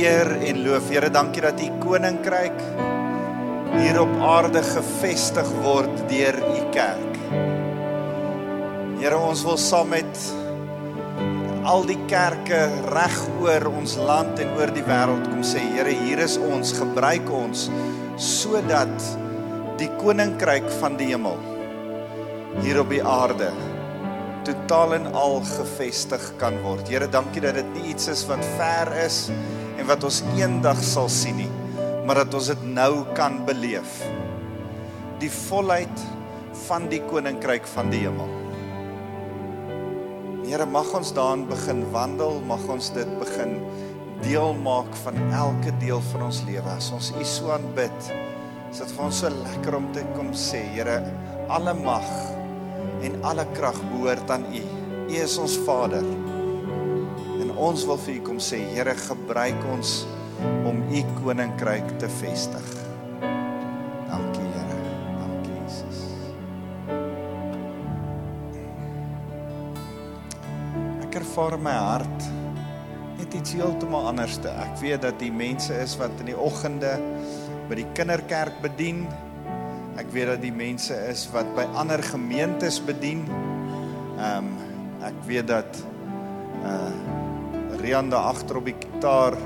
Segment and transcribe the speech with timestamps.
[0.00, 0.88] eer en loof.
[0.88, 2.56] Here, dankie dat u koninkryk
[3.74, 7.18] hier op aarde gevestig word deur u kerk.
[9.00, 10.24] Here, ons wil saam met
[11.68, 12.62] al die kerke
[12.94, 17.28] reg oor ons land en oor die wêreld kom sê, Here, hier is ons, gebruik
[17.28, 17.68] ons
[18.20, 19.10] sodat
[19.80, 21.36] die koninkryk van die hemel
[22.64, 23.52] hier op die aarde
[24.48, 26.88] totaal en al gevestig kan word.
[26.88, 29.26] Here, dankie dat dit nie iets is wat ver is
[29.80, 31.50] en wat ons eendag sal sien nie,
[32.04, 34.00] maar dat ons dit nou kan beleef.
[35.20, 36.02] Die volheid
[36.66, 38.28] van die koninkryk van die hemel.
[40.44, 43.56] Here, mag ons daarin begin wandel, mag ons dit begin
[44.24, 46.66] deel maak van elke deel van ons lewe.
[46.74, 48.10] As ons U so aanbid,
[48.70, 50.98] is dit vir ons so lekker om te kom sê, Here,
[51.48, 52.10] alle mag
[53.06, 54.64] en alle krag behoort aan U.
[55.06, 56.04] U is ons Vader.
[57.60, 60.06] Ons wil vir U kom sê, Here, gebruik ons
[60.64, 62.70] om U koninkryk te vestig.
[63.20, 64.78] Dankie, Here.
[65.18, 65.98] Dankie, Jesus.
[71.04, 72.30] Ek ervaar in my hart
[73.20, 74.48] net iets heeltemal anderste.
[74.64, 76.96] Ek weet dat die mense is wat in die oggende
[77.68, 79.04] by die kinderkerk bedien.
[80.00, 83.26] Ek weet dat die mense is wat by ander gemeentes bedien.
[84.16, 84.54] Ehm um,
[85.04, 85.84] ek weet dat
[86.64, 87.28] uh
[87.80, 89.36] Rian daar agter op die gitaar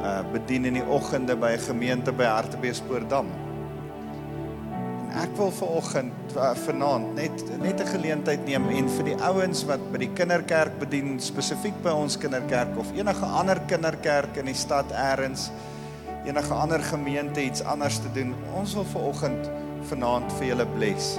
[0.00, 3.26] uh bedien in die oggende by 'n gemeente by Hartbeespoortdam.
[5.10, 9.18] En ek wil ver oggend uh, vanaand net net 'n geleentheid neem en vir die
[9.22, 14.46] ouens wat by die kinderkerk bedien, spesifiek by ons kinderkerk of enige ander kinderkerk in
[14.46, 15.50] die stad eers
[16.24, 18.34] enige ander gemeente iets anders te doen.
[18.54, 19.50] Ons wil ver oggend
[19.82, 21.18] vanaand vir julle bless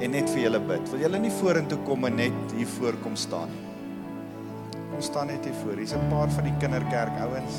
[0.00, 0.90] en net vir julle bid.
[0.90, 3.65] Wil julle nie vorentoe kom en net hier voorkom staan nie?
[4.96, 5.76] Kom staan net hier voor.
[5.76, 7.54] Hier's 'n paar van die kinderkerk ouens.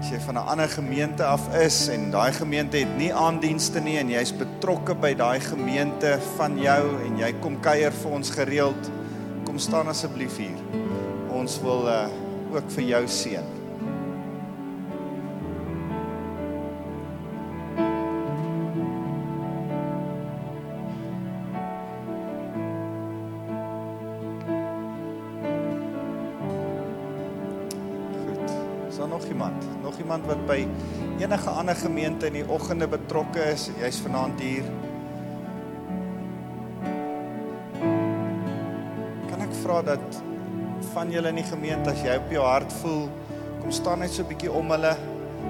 [0.00, 3.98] As jy van 'n ander gemeente af is en daai gemeente het nie aandienste nie
[3.98, 8.90] en jy's betrokke by daai gemeente van jou en jy kom kuier vir ons gereeld,
[9.44, 10.58] kom staan asseblief hier.
[11.30, 12.06] Ons wil uh,
[12.52, 13.55] ook vir jou seën.
[30.46, 30.62] By
[31.20, 34.66] enige ander gemeente in die oggende betrokke is, jy's vanaand hier.
[39.30, 40.20] Kan ek vra dat
[40.92, 43.06] van julle in die gemeente as jy op jou hart voel,
[43.60, 44.96] kom staan net so 'n bietjie om hulle,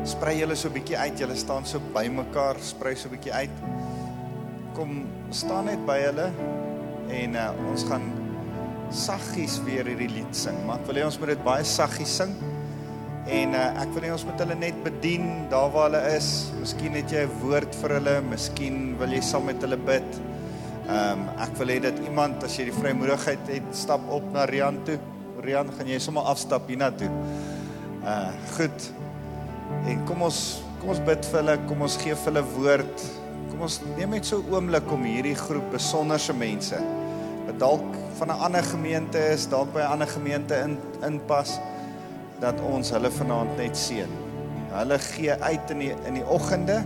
[0.04, 3.54] sprei julle so 'n bietjie uit, julle staan so bymekaar, sprei so 'n bietjie uit.
[4.74, 6.30] Kom staan net by hulle
[7.10, 8.12] en uh, ons gaan
[8.90, 10.56] saggies weer hierdie lied sing.
[10.66, 12.34] Maar ek wil hê ons moet dit baie saggies sing.
[13.26, 16.28] En uh, ek wil net ons met hulle net bedien daar waar hulle is.
[16.60, 20.06] Miskien het jy 'n woord vir hulle, miskien wil jy saam met hulle bid.
[20.86, 24.44] Ehm um, ek wil hê dat iemand as jy die vrymoedigheid het, stap op na
[24.46, 24.98] Rian toe.
[25.42, 27.10] Rian, gaan jy sommer afstap hiernatoe.
[28.06, 28.90] Uh goed.
[29.90, 33.06] En kom ons kom ons bid vir hulle, kom ons gee vir hulle woord.
[33.50, 36.78] Kom ons neem net so 'n oomblik om hierdie groep besonderse mense
[37.46, 41.58] wat dalk van 'n ander gemeente is, dalk by 'n ander gemeente in inpas
[42.40, 44.10] dat ons hulle vanaand net seën.
[44.72, 46.82] Hulle gee uit in die in die oggende.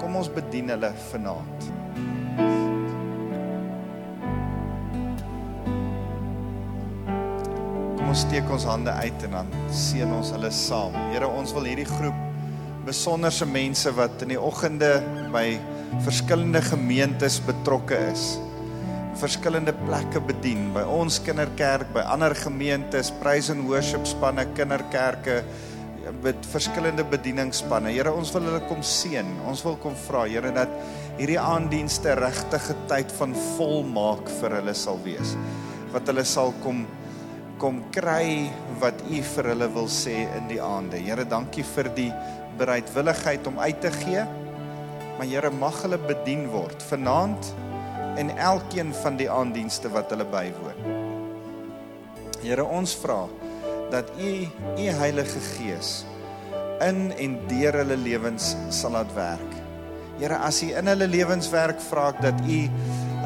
[0.00, 1.66] Kom ons bedien hulle vanaand.
[7.96, 10.94] Kom ons steek ons hande uit en dan seën ons hulle saam.
[11.10, 12.22] Here, ons wil hierdie groep
[12.86, 15.00] besonderse mense wat in die oggende
[15.34, 15.56] by
[16.06, 18.36] verskillende gemeentes betrokke is
[19.20, 20.68] verskillende plekke bedien.
[20.74, 25.42] By ons kinderkerk by ander gemeentes praise and worship spanne kinderkerke
[26.22, 29.26] met verskillende bedieningspanne Here ons wil hulle kom seën.
[29.48, 30.70] Ons wil kom vra Here dat
[31.18, 35.34] hierdie aandienste regtige tyd van volmaak vir hulle sal wees.
[35.94, 36.84] Wat hulle sal kom
[37.56, 38.50] kom kry
[38.82, 40.98] wat u vir hulle wil sê in die aande.
[41.00, 42.10] Here dankie vir die
[42.60, 44.26] bereidwilligheid om uit te gee.
[45.16, 46.84] Maar Here mag hulle bedien word.
[46.90, 47.54] Vanaand
[48.16, 50.78] en elkeen van die aandienste wat hulle bywoon.
[52.42, 53.24] Here, ons vra
[53.92, 54.32] dat U
[54.76, 56.04] U Heilige Gees
[56.84, 59.52] in en deur hulle lewens sal laat werk.
[60.20, 62.60] Here, as U in hulle lewens werk, vra ek dat U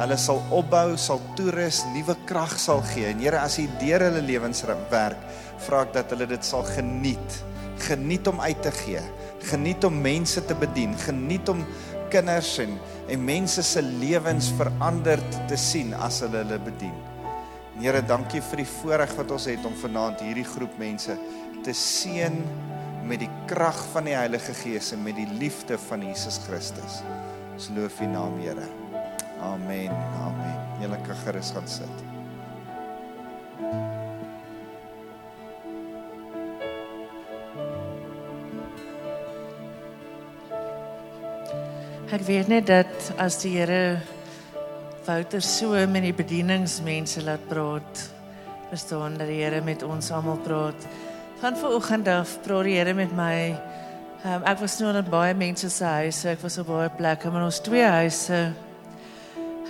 [0.01, 3.11] hulle sal opbou, sal toerus, nuwe krag sal gee.
[3.11, 5.19] En Here, as U deur hulle lewens werk,
[5.67, 7.41] vra ek dat hulle dit sal geniet.
[7.81, 9.01] Geniet om uit te gee,
[9.49, 11.63] geniet om mense te bedien, geniet om
[12.13, 12.75] kinders en
[13.11, 15.19] en mense se lewens verander
[15.49, 16.95] te sien as hulle hulle bedien.
[17.81, 21.15] Here, dankie vir die voorreg wat ons het om vanaand hierdie groep mense
[21.65, 22.37] te seën
[23.09, 27.01] met die krag van die Heilige Gees en met die liefde van Jesus Christus.
[27.55, 28.69] Ons loof U naam, Here.
[29.41, 29.91] Amen.
[30.21, 30.57] Amen.
[30.83, 32.05] Julle kan gerus gaan sit.
[42.11, 44.01] Ek weet net dat as die Here
[45.05, 48.01] Wouter so met die bedieningsmense laat praat,
[48.67, 50.89] verstaan dat die Here met ons almal praat.
[51.39, 53.37] Van vanoggend af praat die Here met my.
[54.25, 57.47] Um, ek was nou in baie mense se huise, ek was op baie plekke, maar
[57.47, 58.43] ons twee huise.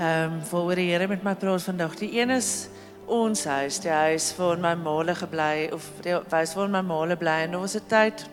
[0.01, 1.93] Ehm um, waar die Here met my praat vandag.
[2.01, 2.71] Die een is
[3.05, 7.43] ons huis, die huis waar my maale gebly of die huis waar my maale bly
[7.45, 8.25] en ons het tyd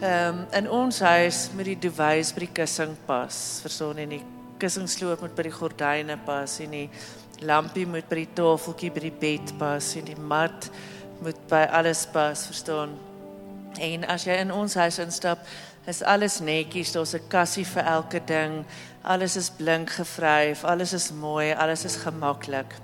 [0.00, 3.60] ehm um, in ons huis met die device by die kussing pas.
[3.60, 4.22] Verstaan en die
[4.60, 6.86] kussingsloop moet by die gordyne pas en die
[7.44, 10.70] lampie moet by die tafeltjie by die bed pas en die mat
[11.20, 12.96] moet by alles pas, verstaan?
[13.80, 15.44] En as jy in ons huis instap,
[15.88, 18.64] is alles netjies, daar's 'n kassie vir elke ding.
[19.02, 22.74] Alles is blink gevryf, alles is mooi, alles is gemaklik.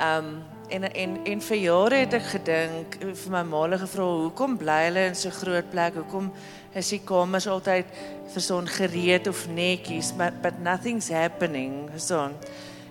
[0.00, 4.78] Um en en en vir jare het ek gedink vir my maale gevra hoekom bly
[4.86, 5.98] hulle in so groot plek?
[6.00, 6.30] Hoekom
[6.74, 7.86] is die kamers altyd
[8.32, 11.90] verson gereed of netjies, but but nothing's happening.
[11.96, 12.30] So.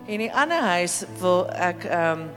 [0.08, 2.30] En die ander huis wil ek um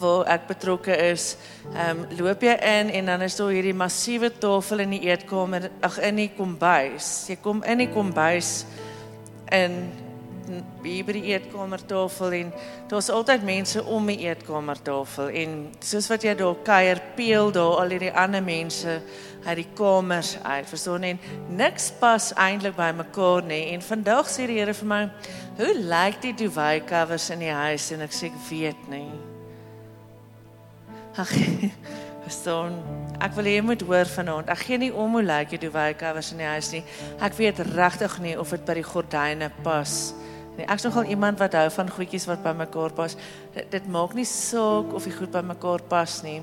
[0.00, 1.34] waar ek betrokke is,
[1.74, 5.68] ehm um, loop jy in en dan is daar hierdie massiewe tafel in die eetkamer,
[5.84, 7.10] ag in die kombuis.
[7.28, 8.64] Jy kom in die kombuis
[9.52, 9.76] en
[10.82, 12.52] hier by die eetkamertafel en
[12.90, 17.94] daar's altyd mense om die eetkamertafel en soos wat jy daar kuier, peel daar al
[17.94, 18.98] hierdie ander mense
[19.46, 20.68] uit die kamers uit.
[20.68, 21.20] Verstaan en
[21.56, 23.70] niks pas eintlik by mekaar nie.
[23.74, 25.10] En vandag sê die Here vir my,
[25.56, 29.10] "Hoe lyk die duvet covers in die huis?" En ek sê ek weet nie.
[31.16, 31.30] Ag,
[32.26, 32.82] verstaan.
[33.20, 34.48] Ek wil hê jy moet hoor vanaand.
[34.48, 36.84] Ek gee nie om hoe lyk jy duvet covers in die huis nie.
[37.20, 40.29] Ek weet regtig nie of dit by die gordyne pas nie.
[40.58, 43.14] Ek's nogal iemand wat hou van goedjies wat by mekaar pas.
[43.54, 46.40] Dit, dit maak nie saak of die goed by mekaar pas nie.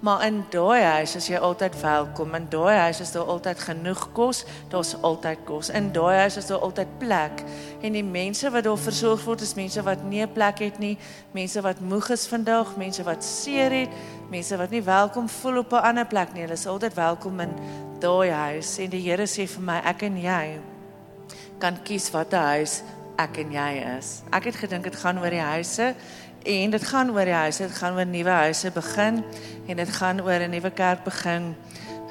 [0.00, 2.34] Maar in daai huis is jy altyd welkom.
[2.34, 4.42] In daai huis is daar altyd genoeg kos.
[4.72, 5.70] Daar's altyd kos.
[5.76, 7.44] In daai huis is daar altyd plek.
[7.84, 10.98] En die mense wat daar versorg word is mense wat nie 'n plek het nie,
[11.32, 13.90] mense wat moeg is vandag, mense wat seer het,
[14.30, 16.42] mense wat nie welkom voel op 'n ander plek nie.
[16.42, 17.54] Hulle is altyd welkom in
[18.00, 18.78] daai huis.
[18.78, 20.60] En die Here sê vir my, ek en jy
[21.58, 22.82] kan kies watter huis
[23.20, 24.22] ek en jy is.
[24.32, 25.94] Ek het gedink dit gaan oor die huise
[26.42, 29.24] En dit gaan oor die huise, dit gaan oor nuwe huise begin
[29.66, 31.54] en dit gaan oor 'n nuwe kerk begin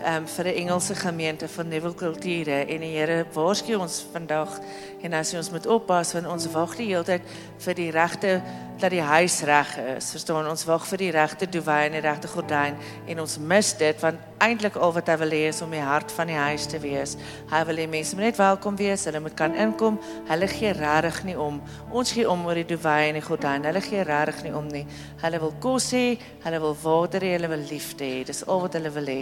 [0.06, 4.60] um, vir 'n Engelse gemeente van nuwe kulture en die Here waarsku ons vandag
[5.02, 7.22] en as ons moet oppas want ons wag die hele tyd
[7.58, 8.42] vir die regte
[8.80, 10.10] dat die huis reg is.
[10.16, 12.78] Verstaan ons wag vir die regte duvet en die regte gordyn
[13.12, 16.12] en ons mis dit want eintlik al wat hy wil hê is om die hart
[16.16, 17.18] van die huis te wees.
[17.52, 20.00] Hy wil hê mense moet net welkom wees, hulle moet kan inkom.
[20.30, 21.60] Hulle gee regtig nie om.
[21.92, 23.68] Ons gee om oor die duvet en die gordyn.
[23.68, 24.86] Hulle gee regtig nie om nie.
[25.26, 26.06] Hulle wil kos hê,
[26.46, 28.24] hulle wil water hê, hulle wil liefde hê.
[28.28, 29.22] Dis al wat hulle wil hê.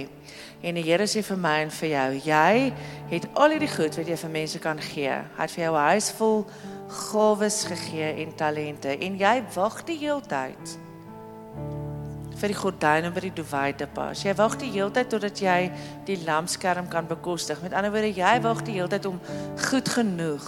[0.61, 2.73] En die Here sê vir my en vir jou, jy
[3.11, 5.17] het al hierdie goed wat jy vir mense kan gee.
[5.37, 6.45] Hy het vir jou 'n huis vol
[6.87, 10.77] gawes gegee en talente en jy wag die hele tyd
[12.37, 14.21] vir die gordyn en vir die duvet te pas.
[14.21, 15.71] Jy wag die hele tyd totdat jy
[16.05, 17.59] die lampskerm kan bekostig.
[17.63, 19.17] Met ander woorde, jy wag die hele tyd om
[19.69, 20.45] goed genoeg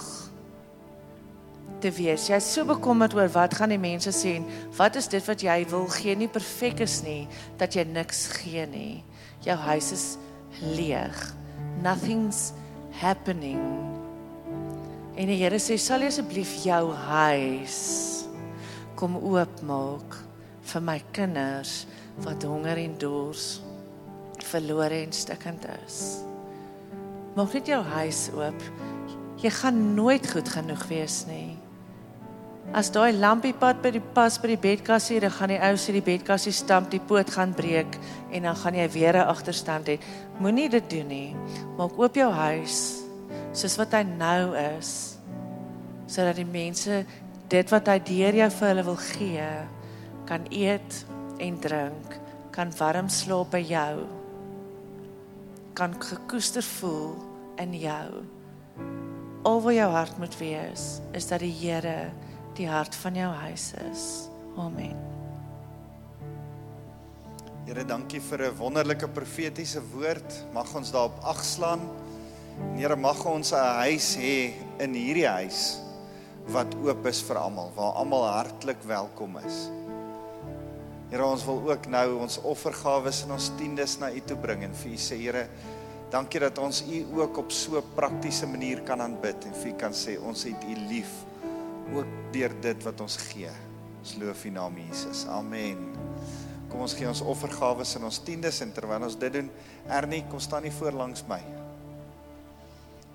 [1.82, 2.28] te wees.
[2.30, 5.58] Jy's so bekommerd oor wat gaan die mense sê en wat is dit wat jy
[5.72, 7.24] wil gee nie perfek is nie
[7.60, 9.02] dat jy niks gee nie
[9.46, 10.06] jou huis is
[10.60, 11.16] leeg.
[11.82, 12.52] Nothing's
[13.00, 13.99] happening.
[15.20, 17.80] En die Here sê sal jy asseblief jou huis
[18.96, 20.14] kom oopmaak
[20.70, 21.82] vir my kinders
[22.24, 23.58] wat honger en dors
[24.48, 25.98] verlore en stikkend is.
[27.36, 28.64] Maak net jou huis oop.
[29.44, 31.52] Jy gaan nooit goed genoeg wees nie.
[32.72, 36.04] As daai lampiepad by die pas by die bedkassie, dan gaan die ou se die
[36.06, 37.98] bedkassie stamp, die poot gaan breek
[38.32, 40.00] en dan gaan jy weer 'n agterstand hê.
[40.40, 41.36] Moenie dit doen nie.
[41.76, 43.04] Maak oop jou huis
[43.52, 45.09] soos wat hy nou is.
[46.10, 47.04] Sodat die mense
[47.50, 49.50] dit wat hy deur jou vir hulle wil gee,
[50.26, 51.04] kan eet
[51.42, 52.16] en drink,
[52.54, 54.06] kan warm slaap by jou.
[55.78, 57.14] Kan gekoester voel
[57.62, 58.22] in jou.
[59.46, 62.10] Al wat jou hart moet wees, is dat die Here
[62.58, 64.06] die hart van jou huis is.
[64.58, 64.98] Amen.
[67.68, 70.44] Here, dankie vir 'n wonderlike profetiese woord.
[70.52, 71.80] Mag ons daarop agslaan.
[72.76, 75.89] Here, mag ons 'n huis hê in hierdie huis
[76.48, 79.68] wat oop is vir almal, waar almal hartlik welkom is.
[81.10, 84.74] Here, ons wil ook nou ons offergawe en ons tiendes na U toe bring en
[84.82, 85.48] vir U sê, Here,
[86.10, 89.76] dankie dat ons U ook op so 'n praktiese manier kan aanbid en vir U
[89.76, 91.10] kan sê ons het U lief
[91.94, 93.50] ook deur dit wat ons gee.
[94.00, 95.26] Ons loof U naam Jesus.
[95.26, 95.90] Amen.
[96.70, 99.50] Kom ons gee ons offergawe en ons tiendes en terwyl ons dit doen,
[99.88, 101.40] Ernie, kom staan nie voor langs my.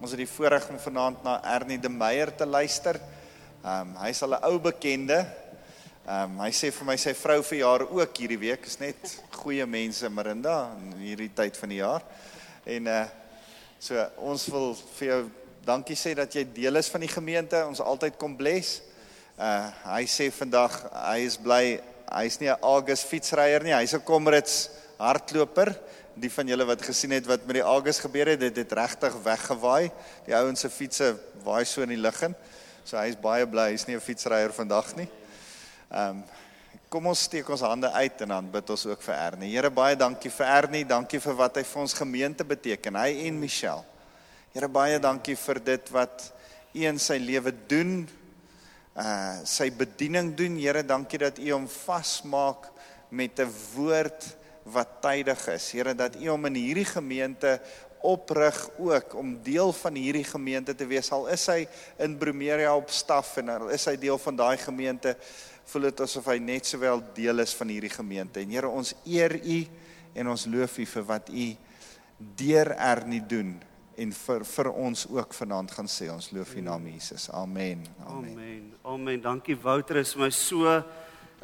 [0.02, 3.00] Ons het die voorreg om vanaand na Ernie de Meyer te luister.
[3.66, 5.26] Ehm um, hy's al 'n ou bekende.
[6.06, 8.68] Ehm um, hy sê vir my sy vrou verjaar ook hierdie week.
[8.70, 12.04] Is net goeie mense Marinda in hierdie tyd van die jaar.
[12.64, 13.06] En uh
[13.80, 15.20] so ons wil vir jou
[15.66, 17.66] dankie sê dat jy deel is van die gemeente.
[17.66, 18.84] Ons altyd kom bless.
[19.34, 21.82] Uh hy sê vandag hy is bly
[22.12, 23.74] hy's nie 'n August fietsryer nie.
[23.74, 24.70] Hy's 'n Comrades
[25.00, 25.74] hardloper.
[26.14, 29.14] Die van julle wat gesien het wat met die August gebeur het, dit het regtig
[29.24, 29.90] weggewaai.
[30.28, 32.36] Die ouens se fietsse waai so in die lug in.
[32.86, 35.08] So hy's baie bly hy's nie 'n fietsryer vandag nie.
[35.90, 36.24] Ehm um,
[36.90, 39.50] kom ons steek ons hande uit en dan bid ons ook vir Ernie.
[39.56, 42.96] Here baie dankie vir Ernie, dankie vir wat hy vir ons gemeente beteken.
[42.96, 43.84] Hy en Michelle.
[44.54, 46.32] Here baie dankie vir dit wat
[46.76, 48.08] u in sy lewe doen.
[48.94, 50.56] Uh sy bediening doen.
[50.56, 52.70] Here dankie dat u hom vasmaak
[53.10, 54.30] met 'n woord
[54.64, 55.72] wat tydig is.
[55.72, 57.60] Here dat u hom in hierdie gemeente
[58.02, 61.12] oprig ook om deel van hierdie gemeente te wees.
[61.12, 65.16] Al is hy in Bromeria op staf en al is hy deel van daai gemeente,
[65.66, 68.40] voel dit asof hy net sowel deel is van hierdie gemeente.
[68.40, 69.62] En Here, ons eer u
[70.16, 71.48] en ons loof u vir wat u
[72.38, 73.56] deur Ernie doen
[73.96, 76.10] en vir vir ons ook vanaand gaan sê.
[76.12, 77.30] Ons loof u naam Jesus.
[77.32, 77.86] Amen.
[78.06, 78.32] Amen.
[78.32, 78.72] Amen.
[78.84, 79.22] Amen.
[79.22, 80.84] Dankie Wouter, is my so 'n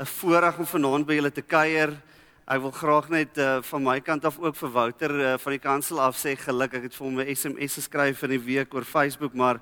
[0.05, 2.01] voorreg om vanaand by julle te kuier.
[2.49, 5.61] Ek wil graag net uh, van my kant af ook vir Wouter uh, van die
[5.61, 6.73] kansel af sê geluk.
[6.73, 9.59] Ek het vir hom 'n SMS geskryf in die week oor Facebook, maar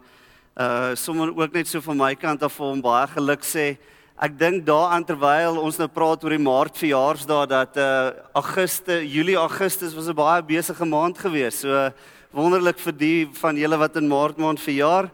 [0.56, 3.78] uh sommer ook net so van my kant af vir hom baie geluk sê.
[4.16, 9.36] Ek dink daaraan terwyl ons nou praat oor die Maart verjaarsdag dat uh Augustus, Julie
[9.36, 11.68] Augustus was 'n baie besige maand geweest.
[11.68, 11.92] So
[12.32, 15.12] wonderlik vir die van julle wat in Maart maand verjaar.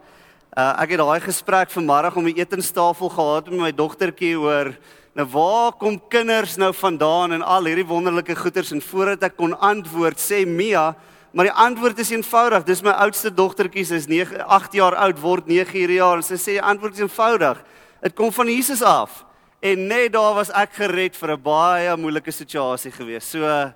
[0.56, 4.70] Uh ek het daai gesprek vanmiddag om die etenstafel gehad met my dogtertjie oor
[5.16, 9.54] Nou waar kom kinders nou vandaan en al hierdie wonderlike goeders en voordat ek kon
[9.64, 10.90] antwoord sê Mia,
[11.32, 12.66] maar die antwoord is eenvoudig.
[12.68, 16.26] Dis my oudste dogtertjie, sy is 9 8 jaar oud word 9 hierdie jaar en
[16.26, 17.62] sy sê die antwoord is eenvoudig.
[18.04, 19.22] Dit kom van Jesus af.
[19.64, 23.24] En net daar was ek gered vir 'n baie moeilike situasie gewees.
[23.24, 23.72] So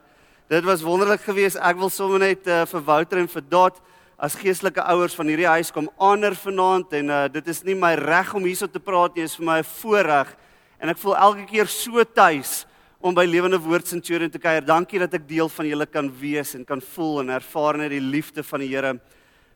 [0.50, 1.56] dit was wonderlik geweest.
[1.56, 3.80] Ek wil sommer net uh, vir Wouter en vir Dot
[4.18, 7.94] as geestelike ouers van hierdie huis kom ander vanaand en uh, dit is nie my
[7.94, 10.36] reg om hierso te praat nie, dit is vir my 'n voorreg
[10.80, 12.64] en ek voel elke keer so tuis
[13.00, 14.64] om by Lewende Woord Centurion te kuier.
[14.64, 18.02] Dankie dat ek deel van julle kan wees en kan voel en ervaar net die
[18.02, 18.94] liefde van die Here.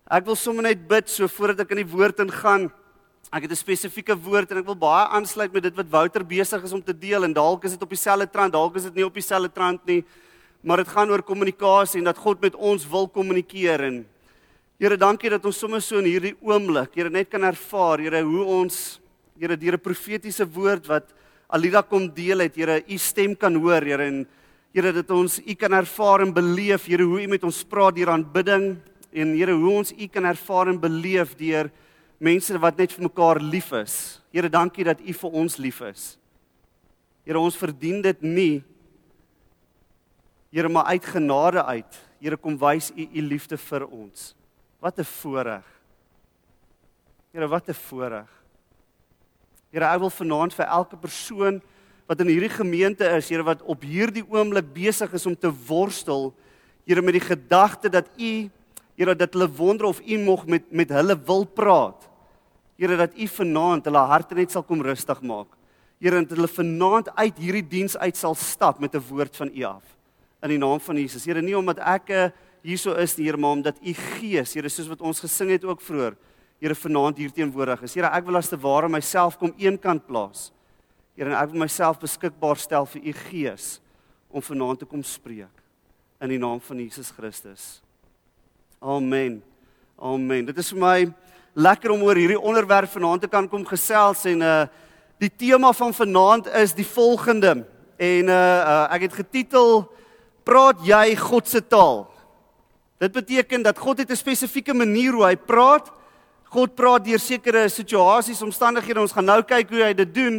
[0.05, 2.71] Ek wil sommer net bid so voordat ek in die woord ingaan.
[3.33, 6.63] Ek het 'n spesifieke woord en ek wil baie aansluit met dit wat Wouter besig
[6.63, 9.05] is om te deel en dalk is dit op dieselfde trant, dalk is dit nie
[9.05, 10.05] op dieselfde trant nie,
[10.63, 14.07] maar dit gaan oor kommunikasie en dat God met ons wil kommunikeer en
[14.77, 18.45] Here, dankie dat ons sommer so in hierdie oomblik, Here, net kan ervaar, Here, hoe
[18.45, 19.01] ons
[19.35, 21.13] Here deur 'n profetiese woord wat
[21.51, 24.27] Alida kom deel het, Here, u stem kan hoor, Here en
[24.73, 28.11] Here dat ons u kan ervaar en beleef, Here, hoe u met ons praat deur
[28.11, 28.77] aanbidding
[29.13, 31.71] en Here, hoe ons u kan ervaar en beleef deur
[32.19, 34.23] mense wat net vir mekaar lief is.
[34.33, 36.17] Here, dankie dat u vir ons lief is.
[37.25, 38.63] Here, ons verdien dit nie.
[40.53, 42.01] Here, maar uit genade uit.
[42.21, 44.35] Here, kom wys u u liefde vir ons.
[44.81, 45.67] Wat 'n voorreg.
[47.33, 48.44] Here, wat 'n voorreg.
[49.75, 51.57] Here, ek wil vanaand vir elke persoon
[52.07, 56.31] wat in hierdie gemeente is, Here wat op hierdie oomblik besig is om te worstel,
[56.87, 58.33] Here met die gedagte dat U,
[58.95, 62.07] Here dat hulle wonder of U nog met met hulle wil praat.
[62.79, 65.51] Here dat U vanaand hulle harte net sal kom rustig maak.
[65.99, 69.63] Here dat hulle vanaand uit hierdie diens uit sal stap met 'n woord van U
[69.65, 69.83] af.
[70.43, 71.25] In die naam van Jesus.
[71.25, 72.31] Here nie omdat ek eh,
[72.63, 75.81] hierso is nie, Here, maar omdat U Gees, Here soos wat ons gesing het ook
[75.81, 76.15] vroeër,
[76.63, 77.95] Here vanaand hier teenwoordig is.
[77.95, 80.51] Here, ek wil as te ware myself kom eenkant plaas.
[81.17, 83.67] Here, ek wil myself beskikbaar stel vir u Gees
[84.35, 85.63] om vanaand te kom spreek
[86.23, 87.83] in die naam van Jesus Christus.
[88.81, 89.43] Amen.
[89.99, 90.47] Amen.
[90.47, 90.99] Dit is vir my
[91.55, 94.65] lekker om oor hierdie onderwerp vanaand te kan kom gesels en uh
[95.23, 97.53] die tema van vanaand is die volgende.
[97.97, 99.85] En uh, uh ek het getitel
[100.45, 102.05] Praat jy God se taal?
[103.01, 105.91] Dit beteken dat God het 'n spesifieke manier hoe hy praat
[106.55, 109.01] God praat deur sekere situasies, omstandighede.
[109.03, 110.37] Ons gaan nou kyk hoe hy dit doen,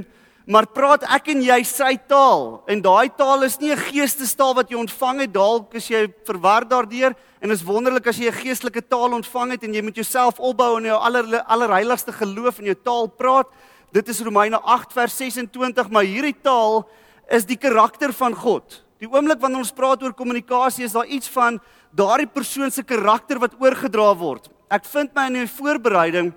[0.47, 2.61] maar praat ek en jy sy taal.
[2.71, 6.69] En daai taal is nie 'n geestestaal wat jy ontvang het dalk as jy verward
[6.69, 10.39] daardeur en is wonderlik as jy 'n geestelike taal ontvang het en jy met jouself
[10.39, 13.47] opbou en jou aller allerheiligste geloof in jou taal praat.
[13.91, 16.87] Dit is Romeine 8 vers 26, maar hierdie taal
[17.29, 18.83] is die karakter van God.
[18.99, 21.59] Die oomblik wanneer ons praat oor kommunikasie is daar iets van
[21.91, 24.54] daardie persoon se karakter wat oorgedra word.
[24.71, 26.33] Ek vind my in die voorbereiding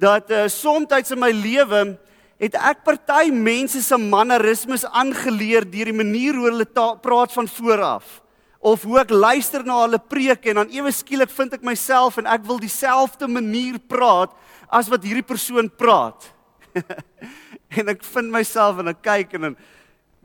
[0.00, 1.98] dat uh, soms in my lewe
[2.38, 6.66] het ek party mense se mannerismes aangeleer deur die manier hoe hulle
[7.02, 8.20] praat van vooraf
[8.58, 12.26] of hoe ek luister na hulle preek en dan ewe skielik vind ek myself en
[12.30, 14.34] ek wil dieselfde manier praat
[14.68, 16.26] as wat hierdie persoon praat.
[17.78, 19.56] en ek vind myself en ek kyk en dan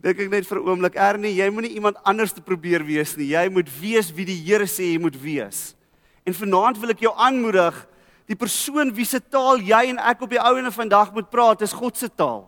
[0.04, 3.32] dink ek net vir 'n oomblik, Ernie, jy moenie iemand anders te probeer wees nie.
[3.32, 5.76] Jy moet wees wie die Here sê jy moet wees.
[6.24, 7.88] En vanaand wil ek jou aanmoedig
[8.30, 11.64] Die persoon wie se taal jy en ek op die ou en vandag moet praat,
[11.66, 12.46] is God se taal.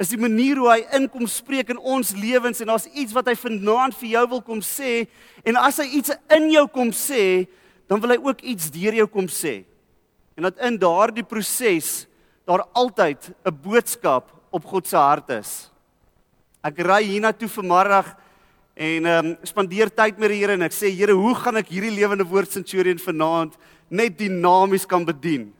[0.00, 3.36] Is die manier hoe hy inkom spreek in ons lewens en daar's iets wat hy
[3.38, 5.04] vanaand vir jou wil kom sê
[5.46, 7.46] en as hy iets in jou kom sê,
[7.86, 9.62] dan wil hy ook iets deur jou kom sê.
[10.34, 12.08] En dat in daardie proses
[12.48, 15.70] daar altyd 'n boodskap op God se hart is.
[16.64, 18.16] Ek ry hiernatoe vanmiddag
[18.74, 21.68] en ehm um, spandeer tyd met die Here en ek sê Here, hoe gaan ek
[21.68, 23.56] hierdie lewende woord Centurion vanaand
[23.92, 25.50] net dinamies kan bedien.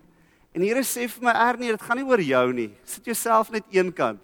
[0.53, 2.71] En die Here sê vir my Ernie, dit gaan nie oor jou nie.
[2.89, 4.21] Sit jouself net eenkant.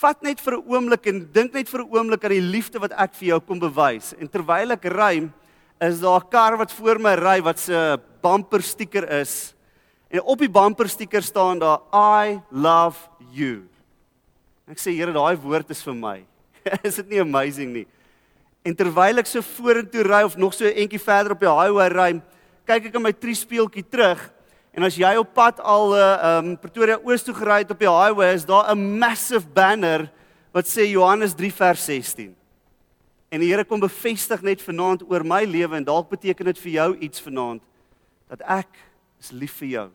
[0.00, 2.92] Vat net vir 'n oomblik en dink net vir 'n oomblik aan die liefde wat
[2.92, 4.14] ek vir jou kom bewys.
[4.18, 5.30] En terwyl ek ry,
[5.80, 9.54] is daar 'n kar wat voor my ry wat se bumper stiker is.
[10.10, 13.68] En op die bumper stiker staan daar I love you.
[14.66, 16.24] Ek sê Here, daai woord is vir my.
[16.88, 17.86] is dit nie amazing nie?
[18.66, 21.88] En terwyl ek so vorentoe ry of nog so 'n entjie verder op die highway
[21.88, 22.10] ry,
[22.66, 24.32] kyk ek in my triespieeltjie terug
[24.76, 27.88] en as jy op pad al uh um Pretoria Oos toe gery het op die
[27.88, 30.10] highway is daar 'n massive banner
[30.52, 32.34] wat sê Johannes 3 vers 16.
[33.28, 36.72] En die Here kom bevestig net vanaand oor my lewe en dalk beteken dit vir
[36.72, 37.62] jou iets vanaand
[38.28, 38.68] dat ek
[39.20, 39.90] is lief vir jou.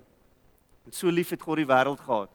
[0.86, 2.30] En so lief het God die wêreld gehad.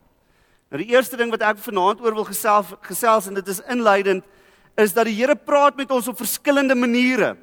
[0.67, 4.25] Nou die eerste ding wat ek vanaand oor wil gesels gesels en dit is inleidend
[4.77, 7.37] is dat die Here praat met ons op verskillende maniere.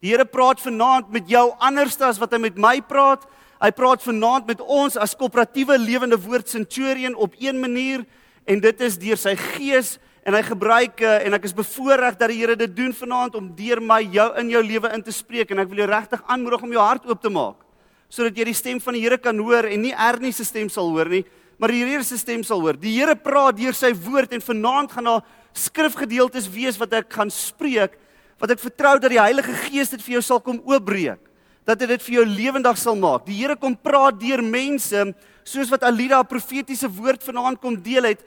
[0.00, 3.26] Die Here praat vanaand met jou anders as wat hy met my praat.
[3.58, 8.04] Hy praat vanaand met ons as koöperatiewe lewende woord Centurion op een manier
[8.46, 12.30] en dit is deur sy gees en hy gebruik eh, en ek is bevoorreg dat
[12.30, 15.50] die Here dit doen vanaand om deur my jou in jou lewe in te spreek
[15.50, 17.62] en ek wil jou regtig aanmoedig om jou hart oop te maak
[18.06, 20.92] sodat jy die stem van die Here kan hoor en nie Ernie se stem sal
[20.94, 21.24] hoor nie,
[21.58, 22.76] maar die Here se stem sal hoor.
[22.76, 25.22] Die Here praat deur sy woord en vanaand gaan daar
[25.56, 27.96] skrifgedeeltes wees wat ek gaan spreek
[28.36, 31.20] wat ek vertrou dat die Heilige Gees dit vir jou sal kom oopbreek.
[31.66, 33.24] Dat dit dit vir jou lewendig sal maak.
[33.26, 35.06] Die Here kom praat deur mense
[35.46, 38.24] soos wat Alida 'n profetiese woord vanaand kom deel het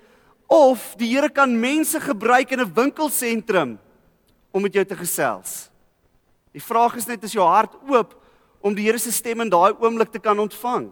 [0.48, 3.80] of die Here kan mense gebruik in 'n winkelsentrum
[4.52, 5.70] om met jou te gesels.
[6.52, 8.16] Die vraag is net is jou hart oop
[8.62, 10.92] om die Here se stem in daai oomblik te kan ontvang.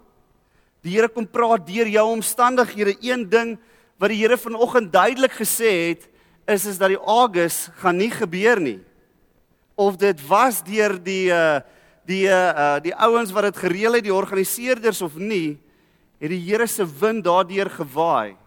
[0.87, 2.95] Die Here kom praat deur jou omstandighede.
[3.03, 3.57] Een ding
[3.99, 6.05] wat die Here vanoggend duidelik gesê het
[6.47, 8.79] is is dat die Augustus gaan nie gebeur nie
[9.75, 11.59] of dit was deur die uh
[12.07, 15.57] die uh die ouens wat dit gereël het, die organiseerders of nie,
[16.21, 18.37] het die Here se wind daardeur gewaai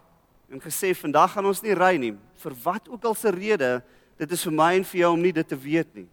[0.50, 3.82] en gesê vandag gaan ons nie ry nie vir wat ook al se rede,
[4.16, 6.08] dit is vir my en vir jou om nie dit te weet nie.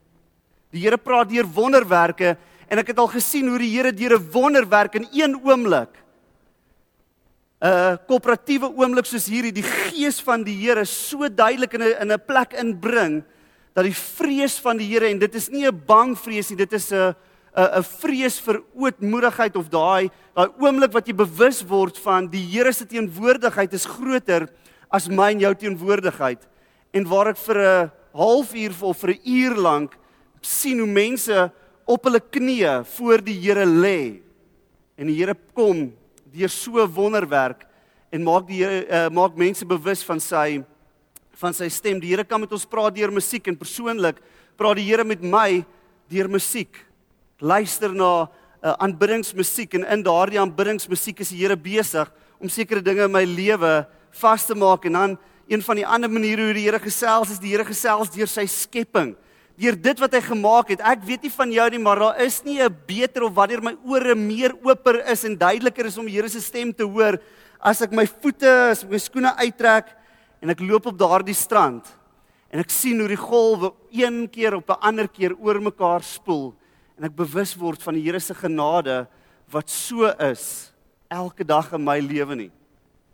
[0.75, 2.35] Die Here praat deur wonderwerke
[2.67, 6.03] en ek het al gesien hoe die Here deur 'n wonderwerk in een oomblik
[7.57, 12.11] 'n koöperatiewe oomblik soos hierdie die gees van die Here so duidelik in 'n in
[12.11, 13.23] 'n plek inbring
[13.73, 16.73] dat die vrees van die Here en dit is nie 'n bang vrees nie, dit
[16.73, 17.15] is 'n
[17.57, 22.45] 'n 'n vrees vir ootmoedigheid of daai daai oomblik wat jy bewus word van die
[22.45, 24.49] Here se teenwoordigheid is groter
[24.91, 26.45] as my en jou teenwoordigheid.
[26.93, 29.97] En waar ek vir 'n halfuur of vir 'n uur lank
[30.41, 31.51] sien hoe mense
[31.87, 34.21] op hulle knieë voor die Here lê.
[34.97, 35.93] En die Here kom
[36.38, 37.65] deur so 'n wonderwerk
[38.12, 40.63] en maak die uh, maak mense bewus van sy
[41.38, 42.00] van sy stem.
[42.02, 44.17] Die Here kan met ons praat deur musiek en persoonlik
[44.58, 45.65] praat die Here met my
[46.10, 46.73] deur musiek.
[47.39, 48.26] Luister na
[48.63, 52.10] uh, aanbiddingsmusiek en in daardie aanbiddingsmusiek is die Here besig
[52.41, 53.86] om sekere dinge in my lewe
[54.21, 57.39] vas te maak en dan een van die ander maniere hoe die Here gesels is
[57.39, 59.15] die Here gesels deur sy skepping.
[59.57, 60.81] Deur dit wat hy gemaak het.
[60.85, 63.75] Ek weet nie van jou nie, maar daar is nie 'n beter of wanneer my
[63.85, 67.17] ore meer oper is en duideliker is om die Here se stem te hoor
[67.59, 69.87] as ek my voete, as ek my skoene uittrek
[70.41, 71.85] en ek loop op daardie strand
[72.51, 76.53] en ek sien hoe die golwe een keer op 'n ander keer oor mekaar spoel
[76.97, 79.07] en ek bewus word van die Here se genade
[79.49, 80.71] wat so is
[81.09, 82.51] elke dag in my lewe nie.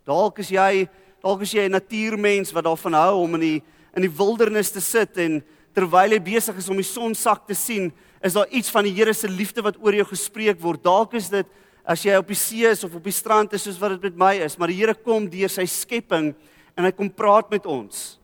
[0.04, 0.88] Dalk is jy
[1.22, 3.62] Dalk is jy 'n natuurmens wat daarvan hou om in die
[3.96, 5.42] in die wildernis te sit en
[5.74, 7.90] terwyl jy besig is om die son sak te sien,
[8.24, 10.82] is daar iets van die Here se liefde wat oor jou gespreek word.
[10.84, 11.48] Dalk is dit
[11.84, 14.20] as jy op die see is of op die strand is soos wat dit met
[14.22, 16.32] my is, maar die Here kom deur sy skepping
[16.74, 18.16] en hy kom praat met ons.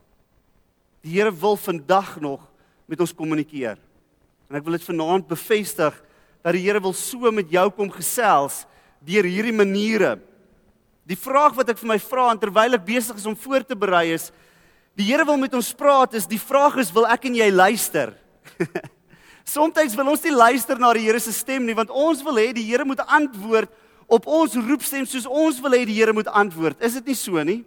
[1.04, 2.46] Die Here wil vandag nog
[2.88, 3.76] met ons kommunikeer.
[4.48, 5.94] En ek wil dit vanaand bevestig
[6.40, 8.64] dat die Here wil so met jou kom gesels
[9.04, 10.16] deur hierdie maniere.
[11.08, 14.10] Die vraag wat ek vir my vra terwyl ek besig is om voor te berei
[14.14, 14.30] is
[15.00, 18.12] die Here wil met ons praat is die vraag is wil ek en jy luister?
[19.54, 22.50] Somstyds wil ons nie luister na die Here se stem nie want ons wil hê
[22.56, 23.72] die Here moet antwoord
[24.10, 26.82] op ons roepstem soos ons wil hê die Here moet antwoord.
[26.84, 27.62] Is dit nie so nie?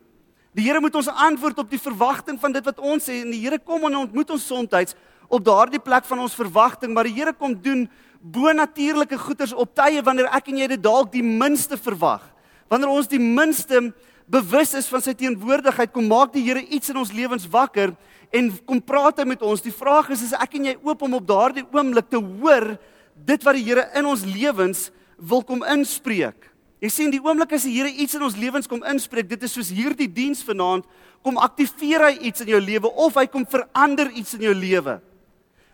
[0.53, 3.41] Die Here moet ons antwoord op die verwagting van dit wat ons sê en die
[3.41, 4.93] Here kom en ontmoet ons soms
[5.33, 7.87] op daardie plek van ons verwagting, maar die Here kom doen
[8.21, 12.21] bonatuurlike goeders op tye wanneer ek en jy dit dalk die minste verwag.
[12.69, 13.87] Wanneer ons die minste
[14.29, 17.93] bewus is van sy teenwoordigheid, kom maak die Here iets in ons lewens wakker
[18.33, 19.61] en kom praat hy met ons.
[19.61, 22.73] Die vraag is is ek en jy oop om op daardie oomblik te hoor
[23.13, 26.49] dit wat die Here in ons lewens wil kom inspreek.
[26.83, 29.53] Jy sien die oomblik as die Here iets in ons lewens kom inspreek, dit is
[29.55, 30.87] soos hierdie diens vanaand,
[31.23, 34.97] kom aktiveer hy iets in jou lewe of hy kom verander iets in jou lewe.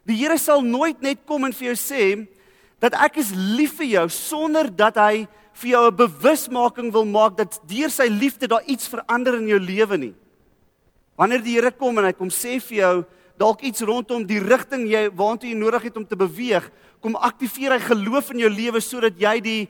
[0.06, 2.04] Die Here sal nooit net kom en vir jou sê
[2.80, 5.26] dat ek is lief vir jou sonder dat hy
[5.60, 9.60] vir jou 'n bewusmaking wil maak dat deur sy liefde daar iets verander in jou
[9.60, 10.14] lewe nie.
[11.18, 13.06] Wanneer die Here kom en hy kom sê vir jou
[13.38, 17.72] dalk iets rondom die rigting jy waartoe jy nodig het om te beweeg, kom aktiveer
[17.72, 19.70] hy geloof in jou lewe sodat jy die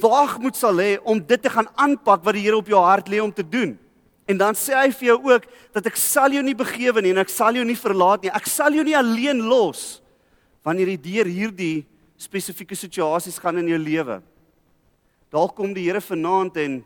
[0.00, 3.20] waagmoed sal hê om dit te gaan aanpak wat die Here op jou hart lê
[3.22, 3.78] om te doen.
[4.26, 7.18] En dan sê hy vir jou ook dat ek sal jou nie begewe nie en
[7.18, 8.32] ek sal jou nie verlaat nie.
[8.32, 10.00] Ek sal jou nie alleen los
[10.64, 11.84] wanneer jy deur hierdie
[12.16, 14.22] spesifieke situasies gaan in jou lewe.
[15.34, 16.84] Dalk kom die Here vanaand en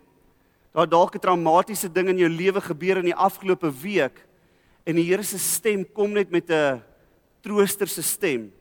[0.72, 4.24] daar dalk 'n traumatiese ding in jou lewe gebeur in die afgelope week
[4.86, 6.82] en die Here se stem kom net met 'n
[7.42, 8.52] troosterse stem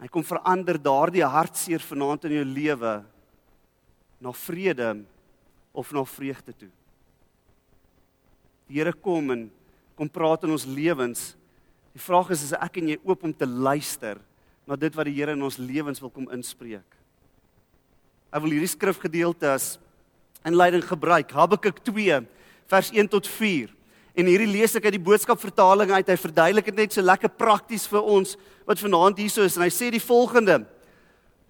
[0.00, 2.92] Hy kom verander daardie hartseer vanaand in jou lewe
[4.20, 4.94] na vrede
[5.76, 6.70] of na vreugde toe.
[8.70, 9.42] Die Here kom en
[9.98, 11.34] kom praat in ons lewens.
[11.92, 14.22] Die vraag is is ek en jy oop om te luister
[14.64, 16.99] na dit wat die Here in ons lewens wil kom inspreek.
[18.30, 19.72] Ek wil hierdie skrifgedeelte as
[20.46, 21.32] inleiding gebruik.
[21.34, 22.20] Habakuk 2
[22.70, 23.70] vers 1 tot 4.
[24.14, 26.06] En hierdie lees ek uit die boodskap vertaling uit.
[26.06, 28.36] Hy verduidelik dit net so lekker prakties vir ons
[28.68, 30.62] wat vanaand hier so is en hy sê die volgende: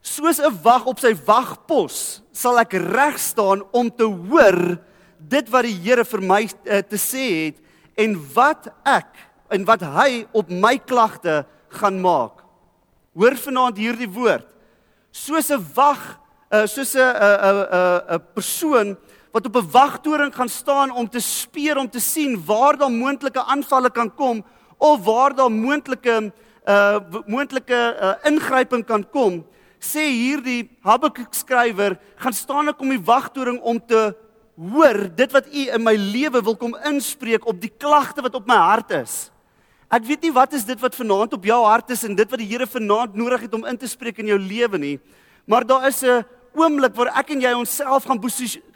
[0.01, 4.79] Soos 'n wag op sy wagpos, sal ek reg staan om te hoor
[5.21, 7.61] dit wat die Here vir my uh, te sê het
[8.01, 9.12] en wat ek
[9.53, 12.40] en wat hy op my klagte gaan maak.
[13.12, 14.47] Hoor vanaand hierdie woord.
[15.12, 16.19] Soos 'n wag,
[16.50, 18.96] uh, soos 'n 'n 'n 'n persoon
[19.32, 23.42] wat op 'n wagtoring gaan staan om te speur om te sien waar daar moontlike
[23.44, 24.44] aanvalle kan kom
[24.78, 26.32] of waar daar moontlike
[26.66, 29.44] uh moontlike uh, ingryping kan kom
[29.80, 34.14] sê hierdie Habakuk skrywer gaan staan ek om die wagtoring om te
[34.56, 38.46] hoor dit wat u in my lewe wil kom inspreek op die klagte wat op
[38.46, 39.30] my hart is.
[39.88, 42.38] Ek weet nie wat is dit wat vanaand op jou hart is en dit wat
[42.38, 44.98] die Here vanaand nodig het om in te spreek in jou lewe nie
[45.50, 46.24] maar daar is 'n
[46.61, 48.20] oomblik waar ek en jy onsself gaan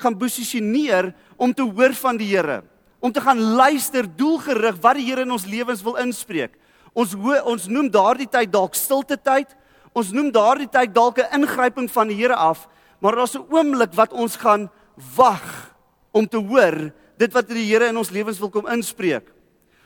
[0.00, 2.62] gaan posisioneer om te hoor van die Here,
[3.00, 6.56] om te gaan luister doelgerig wat die Here in ons lewens wil inspreek.
[6.94, 9.50] Ons ons noem daardie tyd dalk stilte tyd.
[9.94, 12.68] Ons noem daardie tyd dalk 'n ingryping van die Here af,
[13.00, 14.70] maar daar's 'n oomblik wat ons gaan
[15.16, 15.74] wag
[16.12, 19.30] om te hoor dit wat die Here in ons lewens wil kom inspreek.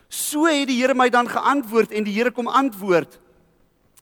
[0.08, 3.18] So het die Here my dan geantwoord en die Here kom antwoord.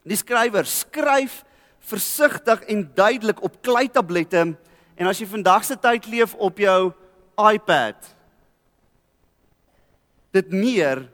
[0.06, 1.42] Die skrywer skryf
[1.86, 4.44] versigtig en duidelik op kleitablette
[4.96, 6.80] en as jy vandag se tyd leef op jou
[7.36, 8.12] iPad
[10.36, 11.06] dit neer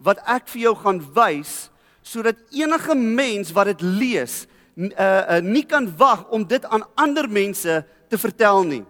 [0.00, 1.68] wat ek vir jou gaan wys
[2.02, 4.42] sodat enige mens wat dit lees
[4.80, 8.82] uh, uh nie kan wag om dit aan ander mense te vertel nie.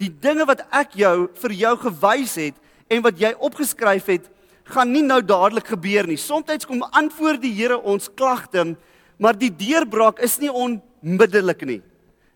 [0.00, 2.56] Die dinge wat ek jou vir jou gewys het
[2.92, 4.26] en wat jy opgeskryf het,
[4.66, 6.18] gaan nie nou dadelik gebeur nie.
[6.18, 8.74] Somstyds kom antwoord die Here ons klagte
[9.16, 11.80] Maar die deurbraak is nie onmiddellik nie.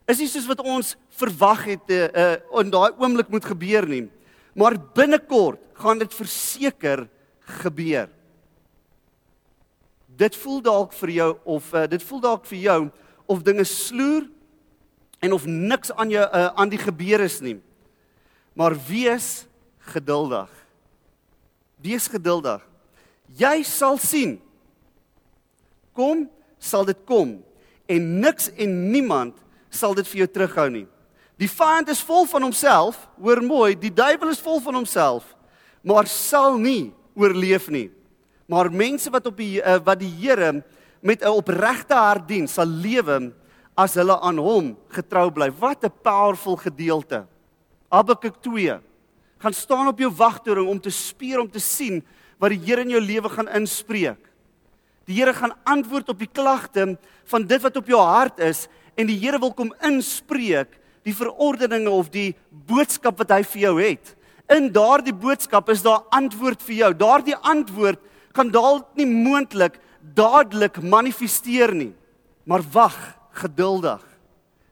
[0.08, 4.06] Is nie soos wat ons verwag het uh, uh in daai oomblik moet gebeur nie.
[4.56, 7.06] Maar binnekort gaan dit verseker
[7.62, 8.08] gebeur.
[10.06, 12.80] Dit voel dalk vir jou of uh, dit voel dalk vir jou
[13.30, 14.26] of dinge sloer
[15.20, 17.58] en of niks aan jou uh, aan die gebeur is nie.
[18.56, 19.46] Maar wees
[19.92, 20.50] geduldig.
[21.80, 22.64] Wees geduldig.
[23.38, 24.36] Jy sal sien.
[25.96, 26.26] Kom
[26.60, 27.38] sal dit kom
[27.90, 29.34] en niks en niemand
[29.72, 30.86] sal dit vir jou terughou nie.
[31.40, 35.24] Die vyand is vol van homself, hoor mooi, die duiwel is vol van homself,
[35.82, 37.88] maar sal nie oorleef nie.
[38.50, 40.62] Maar mense wat op die uh, wat die Here
[41.00, 43.32] met 'n opregte hart dien, sal lewe
[43.74, 45.50] as hulle aan hom getrou bly.
[45.50, 47.26] Wat 'n powerful gedeelte.
[47.90, 48.80] Habakuk 2
[49.38, 52.04] gaan staan op jou wagtoring om te spier om te sien
[52.38, 54.29] wat die Here in jou lewe gaan inspreek.
[55.10, 56.94] Die Here gaan antwoord op die klagte
[57.32, 61.90] van dit wat op jou hart is en die Here wil kom inspreek die verordeninge
[61.90, 62.36] of die
[62.68, 64.12] boodskap wat hy vir jou het.
[64.52, 66.90] In daardie boodskap is daar antwoord vir jou.
[66.94, 67.98] Daardie antwoord
[68.36, 69.80] kan dalk nie moontlik
[70.14, 71.90] dadelik manifesteer nie.
[72.46, 72.98] Maar wag
[73.42, 74.04] geduldig.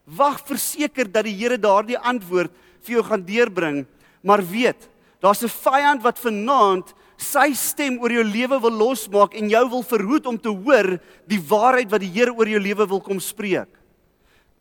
[0.05, 2.55] Wag verseker dat die Here daardie antwoord
[2.87, 3.87] vir jou gaan deurbring,
[4.23, 4.89] maar weet,
[5.21, 9.83] daar's 'n vyand wat vanaand sy stem oor jou lewe wil losmaak en jou wil
[9.83, 10.95] verhoed om te hoor
[11.27, 13.71] die waarheid wat die Here oor jou lewe wil kom spreek.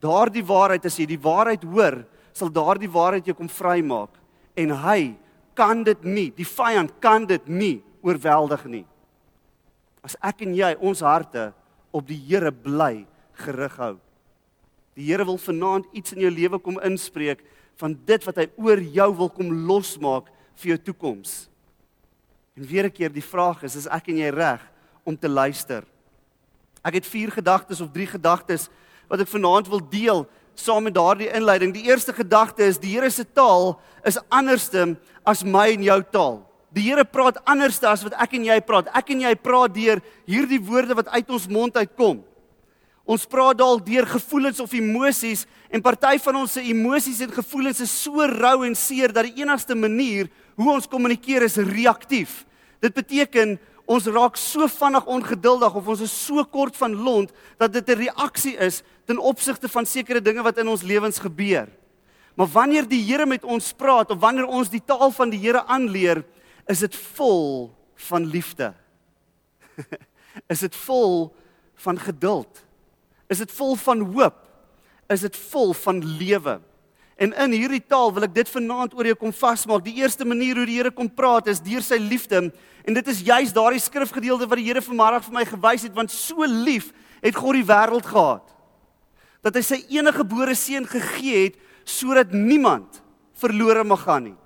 [0.02, 4.14] Daardie waarheid as jy die waarheid hoor, sal daardie waarheid jou kom vrymaak
[4.58, 5.16] en hy
[5.58, 8.86] kan dit nie, die vyand kan dit nie oorweldig nie
[10.08, 11.52] as ek en jy ons harte
[11.96, 13.04] op die Here bly
[13.44, 13.96] gerig hou.
[14.98, 17.44] Die Here wil vanaand iets in jou lewe kom inspreek
[17.78, 21.46] van dit wat hy oor jou wil kom losmaak vir jou toekoms.
[22.58, 24.62] En weer 'n keer die vraag is, is ek en jy reg
[25.04, 25.84] om te luister?
[26.84, 28.70] Ek het vier gedagtes of drie gedagtes
[29.08, 31.74] wat ek vanaand wil deel saam met daardie inleiding.
[31.74, 36.42] Die eerste gedagte is die Here se taal is anderste as my en jou taal.
[36.74, 38.90] Die Here praat anders as wat ek en jy praat.
[38.96, 42.24] Ek en jy praat deur hierdie woorde wat uit ons mond uitkom.
[43.06, 47.80] Ons praat dalk deur gevoelens of emosies en party van ons se emosies en gevoelens
[47.80, 52.47] is so rou en seer dat die enigste manier hoe ons kommunikeer is reaktief.
[52.80, 57.74] Dit beteken ons raak so vinnig ongeduldig of ons is so kort van lont dat
[57.74, 61.68] dit 'n reaksie is ten opsigte van sekere dinge wat in ons lewens gebeur.
[62.36, 65.66] Maar wanneer die Here met ons praat of wanneer ons die taal van die Here
[65.66, 66.24] aanleer,
[66.68, 68.74] is dit vol van liefde.
[70.54, 71.34] is dit vol
[71.76, 72.64] van geduld?
[73.28, 74.38] Is dit vol van hoop?
[75.10, 76.60] Is dit vol van lewe?
[77.18, 79.82] En in hierdie taal wil ek dit vanaand oor jou kom vasmaak.
[79.86, 82.52] Die eerste manier hoe die Here kom praat is deur sy liefde.
[82.86, 86.14] En dit is juis daardie skrifgedeelte wat die Here vanmôre vir my gewys het want
[86.14, 86.92] so lief
[87.24, 88.54] het God die wêreld gehad
[89.46, 93.00] dat hy sy enige gebore seun gegee het sodat niemand
[93.40, 94.38] verlore mag gaan nie.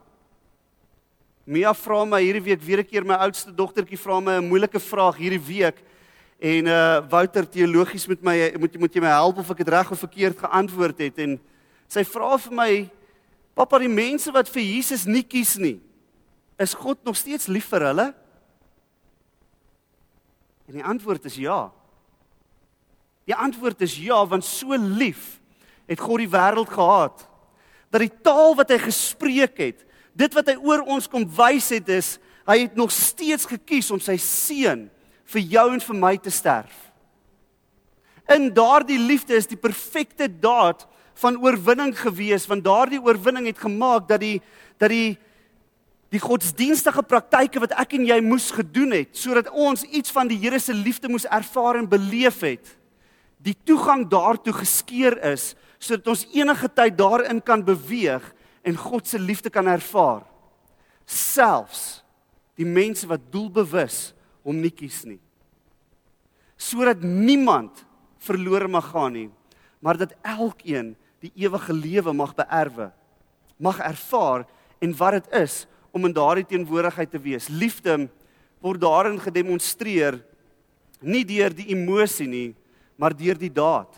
[1.50, 4.80] Mia vra my hierdie week weer 'n keer my oudste dogtertjie vra my 'n moeilike
[4.80, 5.82] vraag hierdie week
[6.40, 9.70] en uh Wouter teologies met my moet jy moet jy my help of ek dit
[9.70, 11.40] reg of verkeerd geantwoord het en
[11.92, 12.72] sy vra vir my
[13.58, 15.80] pappa die mense wat vir Jesus nie kies nie
[16.62, 18.08] is God nog steeds lief vir hulle?
[20.70, 21.72] En die antwoord is ja.
[23.26, 25.40] Die antwoord is ja want so lief
[25.90, 27.26] het God die wêreld gehad
[27.92, 29.82] dat die taal wat hy gespreek het
[30.16, 32.16] dit wat hy oor ons kom wys het is
[32.48, 34.88] hy het nog steeds gekies om sy seun
[35.32, 36.74] vir jou en vir my te sterf.
[38.32, 40.86] In daardie liefde is die perfekte daad
[41.22, 44.40] van oorwinning gewees want daardie oorwinning het gemaak dat die
[44.82, 45.18] dat die
[46.12, 50.40] die godsdienstige praktyke wat ek en jy moes gedoen het sodat ons iets van die
[50.42, 52.76] Here se liefde moes ervaar en beleef het
[53.42, 58.26] die toegang daartoe geskeur is sodat ons enige tyd daarin kan beweeg
[58.62, 60.22] en God se liefde kan ervaar.
[61.10, 62.04] Selfs
[62.60, 64.12] die mense wat doelbewus
[64.46, 65.20] hom nie kies nie.
[66.62, 67.82] Sodat niemand
[68.22, 69.30] verlore mag gaan nie,
[69.82, 72.92] maar dat elkeen die ewige lewe mag beerwe,
[73.62, 74.46] mag ervaar
[74.82, 77.50] en wat dit is om in daardie teenwoordigheid te wees.
[77.50, 78.08] Liefde
[78.62, 80.20] word daarin gedemonstreer
[81.02, 82.52] nie deur die emosie nie,
[82.98, 83.90] maar deur die daad.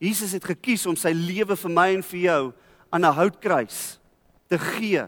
[0.00, 2.42] Jesus het gekies om sy lewe vir my en vir jou
[2.90, 3.98] aan 'n houtkruis
[4.48, 5.06] te gee.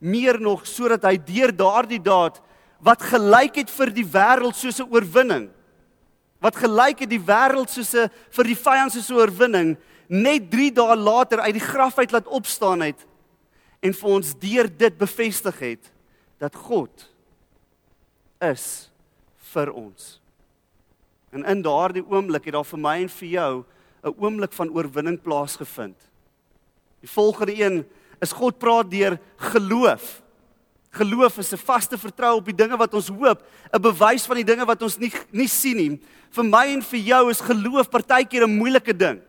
[0.00, 2.40] Meer nog sodat hy deur daardie daad
[2.80, 5.50] wat gelyk het vir die wêreld soos 'n oorwinning.
[6.40, 9.76] Wat gelyk het die wêreld soos 'n vir die vyand soos 'n oorwinning,
[10.08, 13.06] net 3 dae later uit die graf uit laat opstaan het
[13.80, 15.92] en vir ons deur dit bevestig het
[16.38, 17.08] dat God
[18.44, 18.90] is
[19.52, 20.18] vir ons.
[21.32, 23.64] En in daardie oomblik het daar vir my en vir jou
[24.04, 25.96] 'n oomblik van oorwinning plaasgevind.
[27.00, 27.84] Die volgende een
[28.20, 30.22] is God praat deur geloof.
[30.90, 33.42] Geloof is 'n vaste vertroue op die dinge wat ons hoop,
[33.72, 36.00] 'n bewys van die dinge wat ons nie nie sien nie.
[36.30, 39.20] Vir my en vir jou is geloof partykeer 'n moeilike ding.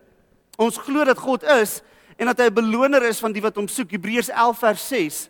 [0.58, 1.78] Ons glo dat God is
[2.18, 3.90] en dat hy 'n beloner is van die wat hom soek.
[3.90, 5.28] Hebreërs 11 vers 6.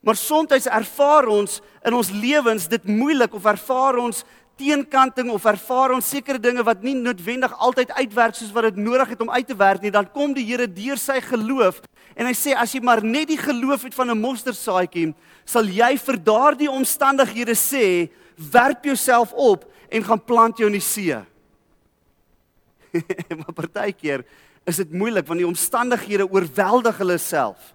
[0.00, 4.24] Maar soms ervaar ons in ons lewens dit moeilik of ervaar ons
[4.56, 9.08] teenkanting of ervaar ons sekere dinge wat nie noodwendig altyd uitwerk soos wat dit nodig
[9.14, 11.80] het om uit te werk nie, dan kom die Here deur sy geloof
[12.16, 15.96] en hy sê as jy maar net die geloof het van 'n mosterdsaadjie, sal jy
[15.96, 21.16] vir daardie omstandighede sê, werp jouself op en gaan plant jou in die see.
[23.38, 24.24] maar partykeer
[24.68, 27.72] is dit moeilik want die omstandighede oorweldig hulle self.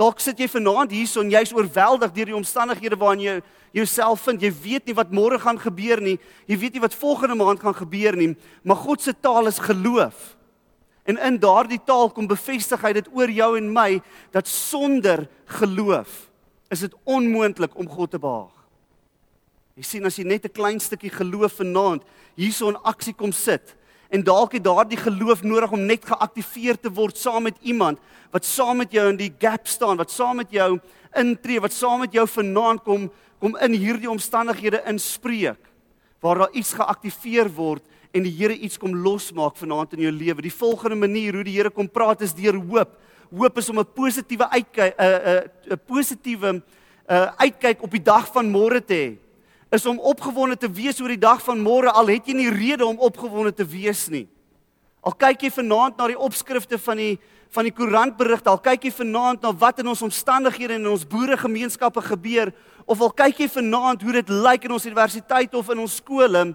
[0.00, 3.34] Dalk sit jy vanaand hierson, jy's oorweldig deur die omstandighede waarin jy
[3.76, 4.42] jouself vind.
[4.42, 6.16] Jy weet nie wat môre gaan gebeur nie.
[6.48, 8.32] Jy weet nie wat volgende maand gaan gebeur nie,
[8.64, 10.32] maar God se taal is geloof.
[11.08, 14.00] En in daardie taal kom bevestig hy dit oor jou en my
[14.34, 15.26] dat sonder
[15.58, 16.28] geloof
[16.72, 18.54] is dit onmoontlik om God te behaag.
[19.76, 22.02] Jy sien as jy net 'n klein stukkie geloof vanaand
[22.36, 23.74] hierso in aksie kom sit
[24.12, 28.00] en dalk het daardie geloof nodig om net geaktiveer te word saam met iemand
[28.32, 30.78] wat saam met jou in die gap staan, wat saam met jou
[31.16, 33.10] intree, wat saam met jou vanaand kom
[33.42, 35.58] kom in hierdie omstandighede inspreek
[36.22, 37.82] waar daar iets geaktiveer word
[38.14, 40.44] en die Here iets kom losmaak vanaand in jou lewe.
[40.44, 42.92] Die volgende manier hoe die Here kom praat is deur hoop.
[43.32, 46.62] Hoop is om 'n positiewe uitkyk 'n 'n 'n positiewe
[47.10, 49.16] uh uitkyk op die dag van môre te hê
[49.72, 52.84] is om opgewonde te wees oor die dag van môre al het jy nie rede
[52.86, 54.26] om opgewonde te wees nie.
[55.02, 57.14] Al kyk jy vanaand na die opskrifte van die
[57.52, 61.02] van die koerantberigte, al kyk jy vanaand na wat in ons omstandighede en in ons
[61.04, 62.48] boeregemeenskappe gebeur,
[62.88, 66.46] of al kyk jy vanaand hoe dit lyk in ons universiteit of in ons skole,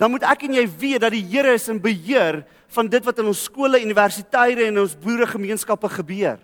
[0.00, 2.40] dan moet ek en jy weet dat die Here is in beheer
[2.72, 6.40] van dit wat in ons skole, universiteite en ons boeregemeenskappe gebeur.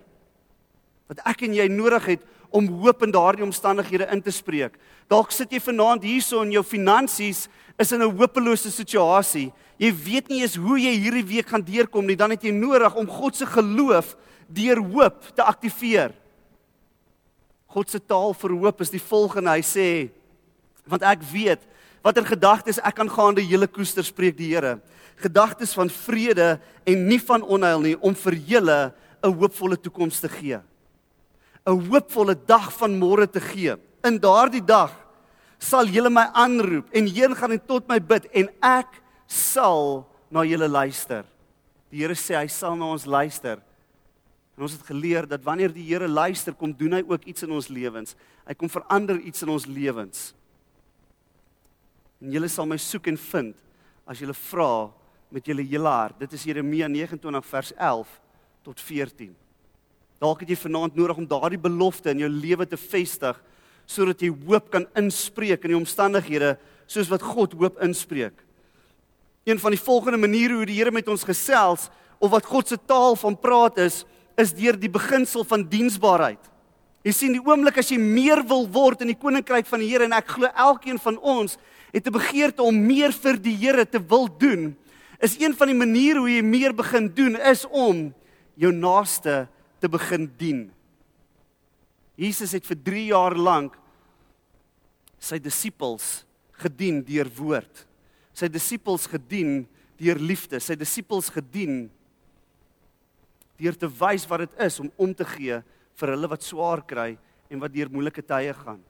[1.09, 4.79] Wat ek en jy nodig het om hoop in daardie omstandighede in te spreek.
[5.09, 9.53] Dalk sit jy vanaand hierso en jou finansies is in 'n hopelose situasie.
[9.79, 12.17] Jy weet nie eens hoe jy hierdie week gaan deurkom nie.
[12.17, 14.17] Dan het jy nodig om God se geloof
[14.49, 16.13] deur hoop te aktiveer.
[17.67, 19.51] God se taal vir hoop is die volgende.
[19.51, 20.11] Hy sê:
[20.87, 21.61] "Want ek weet
[22.03, 24.81] watter gedagtes ek kan gaan die hele koester spreek die Here.
[25.17, 30.29] Gedagtes van vrede en nie van onheil nie om vir julle 'n hoopvolle toekoms te
[30.29, 30.61] gee."
[31.67, 33.75] 'n hoopvolle dag van môre te gee.
[34.07, 34.93] In daardie dag
[35.59, 40.45] sal julle my aanroep en heen gaan en tot my bid en ek sal na
[40.47, 41.25] julle luister.
[41.91, 43.59] Die Here sê hy sal na ons luister.
[44.57, 47.51] En ons het geleer dat wanneer die Here luister, kom doen hy ook iets in
[47.51, 48.15] ons lewens.
[48.47, 50.35] Hy kom verander iets in ons lewens.
[52.23, 53.57] En julle sal my soek en vind
[54.07, 54.89] as julle vra
[55.35, 56.21] met julle hele hart.
[56.23, 58.15] Dit is Jeremia 29 vers 11
[58.63, 59.35] tot 14.
[60.23, 63.37] Dalk het jy vanaand nodig om daardie belofte in jou lewe te vestig
[63.87, 66.57] sodat jy hoop kan inspreek in die omstandighede
[66.91, 68.35] soos wat God hoop inspreek.
[69.47, 71.87] Een van die volgende maniere hoe die Here met ons gesels
[72.19, 74.01] of wat God se taal van praat is,
[74.35, 76.41] is deur die beginsel van diensbaarheid.
[77.07, 80.09] Jy sien die oomblik as jy meer wil word in die koninkryk van die Here
[80.09, 81.55] en ek glo elkeen van ons
[81.95, 84.75] het 'n begeerte om meer vir die Here te wil doen,
[85.21, 88.13] is een van die maniere hoe jy meer begin doen is om
[88.57, 89.47] jou naaste
[89.81, 90.63] te begin dien.
[92.17, 93.77] Jesus het vir 3 jaar lank
[95.21, 96.25] sy disippels
[96.63, 97.85] gedien deur woord.
[98.37, 99.65] Sy disippels gedien
[100.01, 101.87] deur liefde, sy disippels gedien
[103.57, 105.63] deur te wys wat dit is om om te gee
[105.97, 107.15] vir hulle wat swaar kry
[107.49, 108.83] en wat deur moeilike tye gaan.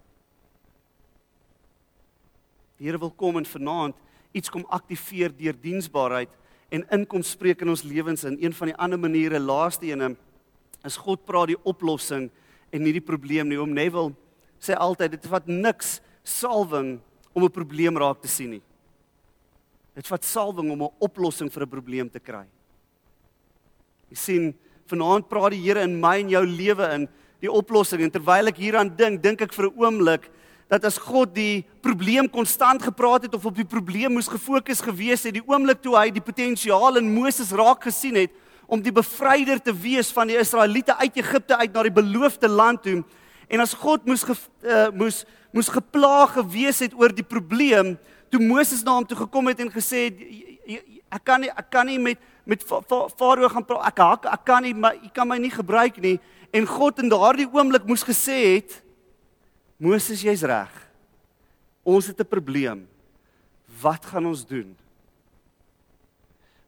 [2.76, 3.96] Die Here wil kom en vanaand
[4.36, 6.32] iets kom aktiveer deur diensbaarheid
[6.74, 10.12] en inkom spreek in ons lewens in een van die ander maniere laaste ene
[10.86, 12.30] is God praat die oplossing
[12.72, 13.58] en nie die probleem nie.
[13.58, 14.14] Om Neville
[14.62, 16.96] sê altyd dit vat niks salwing
[17.34, 18.62] om 'n probleem raak te sien nie.
[19.94, 22.46] Dit vat salwing om 'n oplossing vir 'n probleem te kry.
[24.10, 24.54] Jy sien,
[24.86, 27.08] vanaand praat die Here in my en jou lewe in
[27.40, 30.30] die oplossing en terwyl ek hieraan dink, dink ek vir 'n oomblik
[30.68, 35.22] dat as God die probleem konstant gepraat het of op die probleem moes gefokus gewees
[35.22, 38.30] het, die oomblik toe hy die potensiaal in Moses raak gesien het,
[38.66, 42.82] om die bevryder te wees van die Israeliete uit Egipte uit na die beloofde land
[42.82, 43.02] toe.
[43.48, 44.34] En as God moes ge,
[44.66, 45.24] uh, moes
[45.54, 47.94] moes geplaag gewees het oor die probleem,
[48.28, 50.18] toe Moses na hom toe gekom het en gesê het
[51.14, 53.88] ek kan nie ek kan nie met met Farao gaan praat.
[53.88, 56.18] Ek hak, ek kan nie maar u kan my nie gebruik nie.
[56.54, 58.82] En God in daardie oomblik moes gesê het
[59.76, 60.72] Moses, jy's reg.
[61.84, 62.88] Ons het 'n probleem.
[63.82, 64.76] Wat gaan ons doen?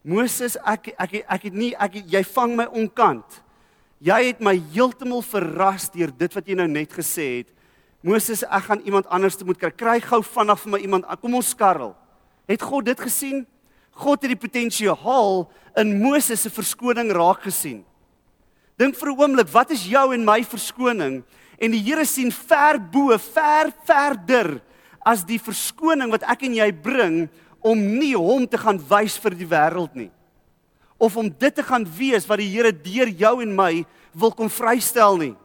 [0.03, 3.41] Moses, ek ek ek het nie ek jy vang my onkant.
[3.99, 7.49] Jy het my heeltemal verras deur dit wat jy nou net gesê het.
[8.01, 9.71] Moses, ek gaan iemand anders te moet kry.
[9.75, 11.07] Kry gou vanaf vir my iemand.
[11.19, 11.91] Kom ons skarrel.
[12.47, 13.43] Het God dit gesien?
[13.99, 15.43] God het die potensiaal
[15.81, 17.83] in Moses se verskoning raak gesien.
[18.79, 21.23] Dink vir 'n oomblik, wat is jou en my verskoning?
[21.59, 24.61] En die Here sien ver bo, ver verder
[25.05, 27.29] as die verskoning wat ek en jy bring
[27.61, 30.09] om nie hom te gaan wys vir die wêreld nie.
[30.99, 34.49] Of om dit te gaan wees wat die Here deur jou en my wil kom
[34.51, 35.35] vrystel nie.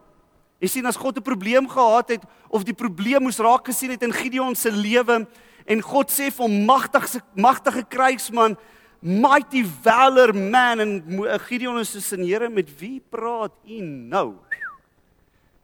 [0.63, 4.03] Jy sien as God 'n probleem gehad het of die probleem moes raak gesien het
[4.03, 5.27] in Gideon se lewe
[5.67, 8.57] en God sê vir hom magtige magtige krygsman
[9.03, 11.03] mighty valor man en
[11.39, 14.35] Gideon is se Here met wie praat u nou?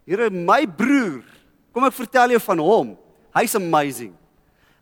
[0.06, 1.22] Here my broer,
[1.72, 2.98] kom ek vertel jou van hom.
[3.34, 4.12] Hy's amazing.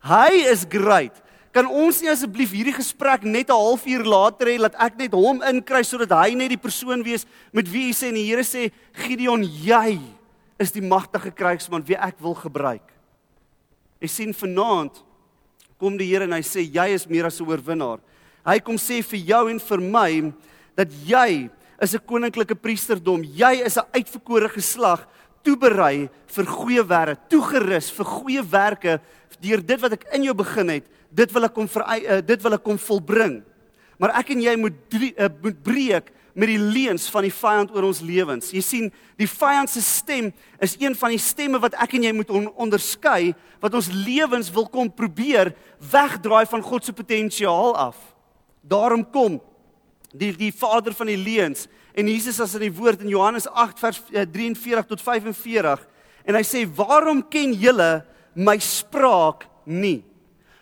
[0.00, 1.12] Hy is great.
[1.52, 5.42] Kan ons nie asseblief hierdie gesprek net 'n halfuur later hê dat ek net hom
[5.42, 8.70] inkry sodat hy net die persoon wees met wie hy sê en die Here sê
[8.92, 9.98] Gideon, jy
[10.58, 12.84] is die magtige krygsman wie ek wil gebruik.
[14.00, 15.02] Jy sien vanaand
[15.78, 17.98] kom die Here en hy sê jy is meer as 'n oorwinnaar.
[18.44, 20.32] Hy kom sê vir jou en vir my
[20.76, 23.24] dat jy is 'n koninklike priesterdom.
[23.24, 25.06] Jy is 'n uitverkore geslag,
[25.44, 29.00] toeberei vir goeie werke, toegerus vir goeie werke
[29.40, 30.84] deur dit wat ek in jou begin het.
[31.10, 33.40] Dit wil ek kom vir uh, dit wil ek kom volbring.
[33.98, 37.72] Maar ek en jy moet drie, uh, moet breek met die leuns van die vyand
[37.74, 38.52] oor ons lewens.
[38.54, 40.30] Jy sien, die vyand se stem
[40.62, 43.32] is een van die stemme wat ek en jy moet on onderskei
[43.62, 45.50] wat ons lewens wil kom probeer
[45.82, 47.98] wegdraai van God se potensiaal af.
[48.62, 49.40] Daarom kom
[50.14, 51.66] die die vader van die leuns
[51.98, 55.82] en Jesus as in die woord in Johannes 8 vers 43 eh, tot 45
[56.28, 57.90] en hy sê waarom ken julle
[58.38, 60.04] my spraak nie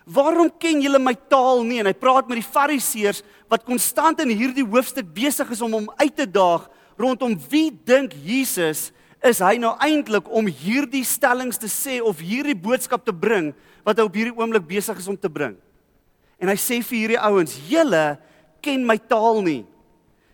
[0.07, 1.81] Waarom ken julle my taal nie?
[1.81, 5.89] En hy praat met die Fariseërs wat konstant in hierdie hoofstuk besig is om hom
[5.99, 8.91] uit te daag rondom wie dink Jesus
[9.25, 13.51] is hy nou eintlik om hierdie stellings te sê of hierdie boodskap te bring
[13.85, 15.57] wat hy op hierdie oomblik besig is om te bring.
[16.39, 18.17] En hy sê vir hierdie ouens: "Julle
[18.61, 19.65] ken my taal nie.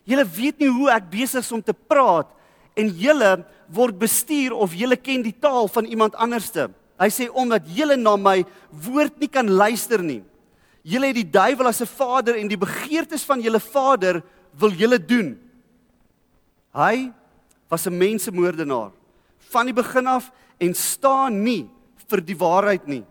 [0.05, 2.29] Julle weet nie hoe ek besig is om te praat
[2.75, 6.69] en julle word bestuur of julle ken die taal van iemand anderste."
[6.99, 8.43] Hy sê omdat julle na my
[8.85, 10.21] woord nie kan luister nie.
[10.83, 14.21] Julle het die duiwel as 'n vader en die begeertes van julle vader
[14.53, 15.39] wil julle doen.
[16.73, 17.11] Hy
[17.69, 18.91] was 'n mensemoordenaar
[19.37, 21.69] van die begin af en staan nie
[22.07, 23.03] vir die waarheid nie.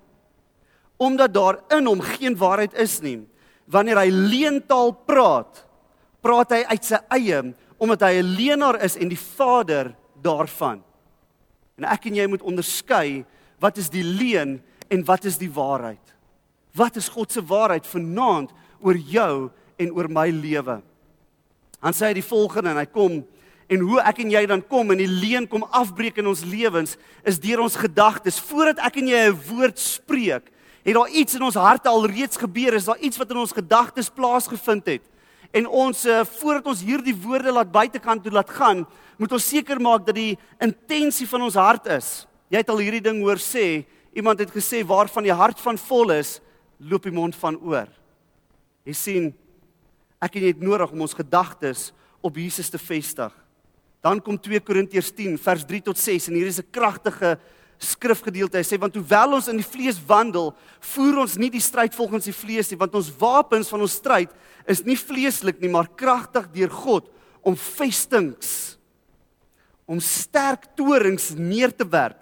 [0.97, 3.27] Omdat daar in hom geen waarheid is nie.
[3.67, 5.65] Wanneer hy leentaal praat,
[6.21, 10.83] praat hy uit sy eie omdat hy 'n leenaar is en die vader daarvan.
[11.79, 13.25] En ek en jy moet onderskei
[13.63, 14.59] wat is die leuen
[14.91, 16.03] en wat is die waarheid?
[16.75, 18.51] Wat is God se waarheid vanaand
[18.83, 20.81] oor jou en oor my lewe?
[21.79, 23.23] Dan sê hy die volgende en hy kom
[23.73, 26.97] en hoe ek en jy dan kom en die leuen kom afbreek in ons lewens
[27.25, 28.41] is deur ons gedagtes.
[28.51, 30.51] Voordat ek en jy 'n woord spreek,
[30.85, 33.53] het daar iets in ons harte al reeds gebeur, is daar iets wat in ons
[33.53, 35.03] gedagtes plaasgevind het.
[35.53, 38.87] En ons eh, voordat ons hierdie woorde laat buitekant toe laat gaan,
[39.19, 42.27] moet ons seker maak dat die intensie van ons hart is.
[42.53, 46.13] Jy het al hierdie ding hoor sê, iemand het gesê waarvan die hart van vol
[46.19, 46.37] is,
[46.77, 47.89] loop die mond van oor.
[48.85, 49.31] Jy sien,
[50.21, 51.89] ek en jy het nodig om ons gedagtes
[52.21, 53.33] op Jesus te vestig.
[54.05, 57.39] Dan kom 2 Korintiërs 10 vers 3 tot 6 en hier is 'n kragtige
[57.79, 58.59] skrifgedeelte.
[58.59, 62.25] Hy sê want hoewel ons in die vlees wandel, voer ons nie die stryd volgens
[62.25, 64.31] die vlees nie, want ons wapens van ons stryd
[64.67, 67.09] is nie vleeslik nie, maar kragtig deur God
[67.43, 68.79] om vestings
[69.87, 72.19] om sterk torings neer te werp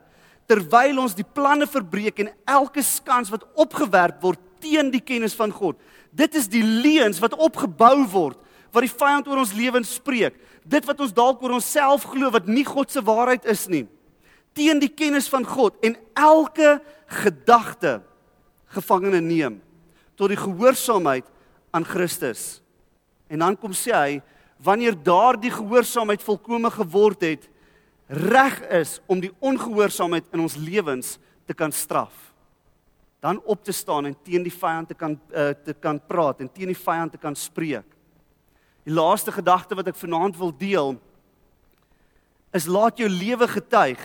[0.51, 5.53] terwyl ons die planne verbreek en elke skans wat opgewerp word teen die kennis van
[5.55, 5.79] God.
[6.11, 8.39] Dit is die leuns wat opgebou word
[8.75, 10.37] wat die vyand oor ons lewens spreek.
[10.63, 13.87] Dit wat ons dalk oor onsself glo wat nie God se waarheid is nie.
[14.55, 16.79] Teen die kennis van God en elke
[17.11, 18.01] gedagte
[18.75, 19.59] gevangene neem
[20.19, 21.27] tot die gehoorsaamheid
[21.75, 22.61] aan Christus.
[23.31, 24.19] En dan kom sê hy
[24.61, 27.47] wanneer daardie gehoorsaamheid volkome geword het,
[28.11, 31.15] reg is om die ongehoorsaamheid in ons lewens
[31.47, 32.15] te kan straf.
[33.23, 36.51] Dan op te staan en teen die vyand te kan uh, te kan praat en
[36.51, 37.87] teen die vyand te kan spreek.
[38.83, 40.97] Die laaste gedagte wat ek vanaand wil deel
[42.57, 44.01] is laat jou lewe getuig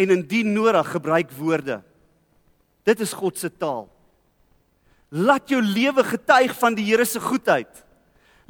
[0.00, 1.78] en indien nodig gebruik woorde.
[2.82, 3.86] Dit is God se taal.
[5.10, 7.70] Laat jou lewe getuig van die Here se goedheid.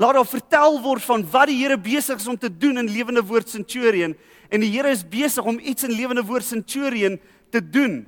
[0.01, 3.21] Laat daar vertel word van wat die Here besig is om te doen in Lewende
[3.21, 4.15] Woord Centurion
[4.49, 7.19] en die Here is besig om iets in Lewende Woord Centurion
[7.53, 7.99] te doen.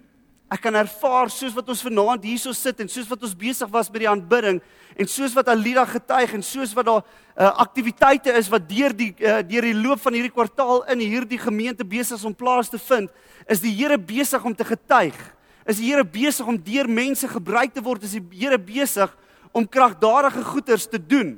[0.49, 3.93] Ek kan ervaar soos wat ons vanaand hierso sit en soos wat ons besig was
[3.93, 4.63] met die aanbidding
[4.97, 9.11] en soos wat Alida getuig en soos wat daar uh, aktiwiteite is wat deur die
[9.21, 12.81] uh, deur die loop van hierdie kwartaal in hierdie gemeente besig is om plaas te
[12.89, 13.13] vind,
[13.45, 15.21] is die Here besig om te getuig.
[15.69, 19.13] Is die Here besig om deur mense gebruik te word, is die Here besig
[19.53, 21.37] om kragtadige goeders te doen.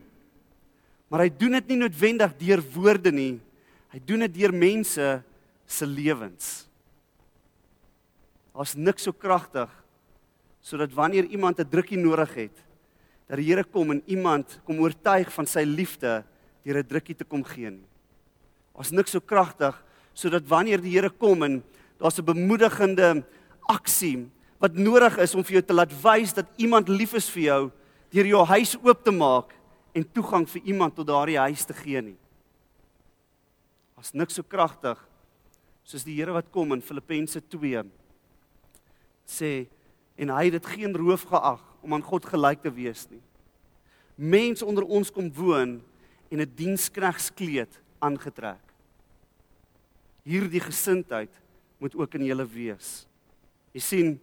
[1.15, 3.39] Maar hy doen dit nie noodwendig deur woorde nie,
[3.95, 5.09] Hy doen dit deur mense
[5.71, 6.65] se lewens.
[8.51, 9.71] Daar's niks so kragtig
[10.65, 12.57] sodat wanneer iemand 'n drukkie nodig het,
[13.29, 16.25] dat die Here kom en iemand kom oortuig van sy liefde
[16.65, 17.87] deur 'n drukkie te kom gee nie.
[18.75, 19.77] Ons niks so kragtig
[20.15, 21.63] sodat wanneer die Here kom en
[22.01, 23.25] daar's 'n bemoedigende
[23.69, 27.43] aksie wat nodig is om vir jou te laat wys dat iemand lief is vir
[27.43, 27.71] jou
[28.11, 29.55] deur jou huis oop te maak
[29.95, 32.19] en toegang vir iemand tot daardie huis te gee nie.
[33.97, 34.99] As niks so kragtig
[35.85, 37.85] soos die Here wat kom in Filippense 2
[39.25, 39.53] sê
[40.21, 43.23] en hy het dit geen roof geag om aan God gelyk te wees nie.
[44.17, 45.81] Mens onder ons kom woon
[46.31, 48.63] en 'n diensknegskleed aangetrek.
[50.25, 51.31] Hierdie gesindheid
[51.79, 53.07] moet ook in julle wees.
[53.73, 54.21] Jy sien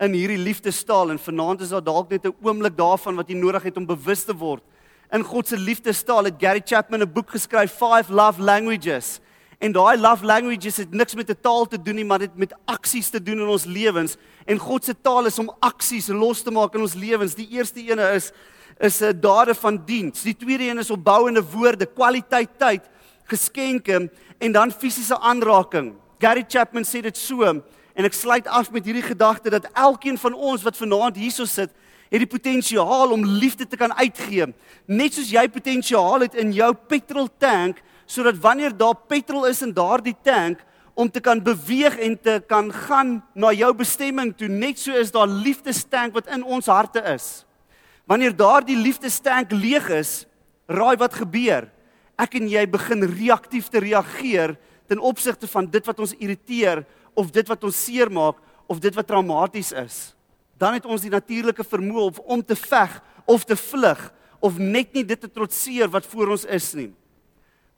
[0.00, 3.62] in hierdie liefdestaal en vanaand is daar dalk net 'n oomblik daarvan wat jy nodig
[3.62, 4.62] het om bewus te word.
[5.10, 9.20] In God se liefdestaal het Gary Chapman 'n boek geskryf, Five Love Languages.
[9.58, 12.54] En daai love languages het niks met 'n taal te doen nie, maar dit met
[12.64, 14.16] aksies te doen in ons lewens.
[14.44, 17.34] En God se taal is om aksies los te maak in ons lewens.
[17.34, 18.32] Die eerste ene is
[18.78, 20.22] is 'n dade van diens.
[20.22, 22.82] Die tweede een is opbouende woorde, kwaliteit tyd,
[23.24, 25.94] geskenke en dan fisiese aanraking.
[26.18, 30.34] Gary Chapman sê dit so en ek sluit af met hierdie gedagte dat elkeen van
[30.34, 31.70] ons wat vanaand hierso sit,
[32.14, 34.46] het die potensiaal om liefde te kan uitgee.
[34.86, 39.72] Net soos jy potensiaal het in jou petrol tank sodat wanneer daar petrol is in
[39.74, 40.60] daardie tank
[40.94, 45.10] om te kan beweeg en te kan gaan na jou bestemming toe net so is
[45.10, 47.42] daar liefdestank wat in ons harte is.
[48.06, 50.26] Wanneer daardie liefdestank leeg is,
[50.70, 51.66] raai wat gebeur?
[52.20, 54.54] Ek en jy begin reaktief te reageer
[54.86, 56.84] ten opsigte van dit wat ons irriteer
[57.18, 58.38] of dit wat ons seermaak
[58.70, 60.13] of dit wat traumaties is.
[60.58, 64.12] Dan het ons die natuurlike vermoë om te veg of te vlug
[64.44, 66.92] of net nie dit te trotseer wat voor ons is nie.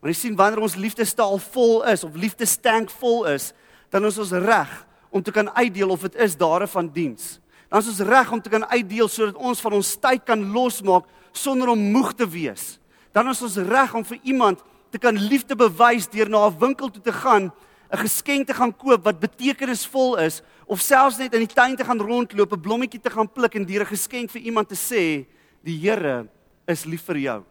[0.00, 3.52] Maar jy sien wanneer ons liefdestaal vol is of liefdestank vol is,
[3.90, 4.72] dan is ons reg
[5.10, 7.36] om te kan uitdeel of dit is dare van diens.
[7.70, 11.06] Dan is ons reg om te kan uitdeel sodat ons van ons tyd kan losmaak
[11.36, 12.76] sonder om moeg te wees.
[13.14, 14.62] Dan is ons reg om vir iemand
[14.92, 17.52] te kan liefde bewys deur na 'n winkel toe te gaan,
[17.92, 21.84] 'n geskenk te gaan koop wat betekenisvol is of selfs net in die tuin te
[21.86, 25.26] gaan rondloop, 'n blommetjie te gaan pluk en deur 'n geskenk vir iemand te sê,
[25.62, 26.28] die Here
[26.66, 27.44] is lief vir jou.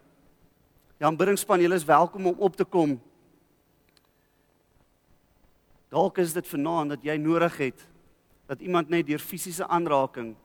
[1.00, 3.02] Die aanbiddingspan, julle is welkom om op te kom.
[5.90, 7.88] Dalk is dit vanaand dat jy nodig het
[8.48, 10.36] dat iemand net deur fisiese aanraking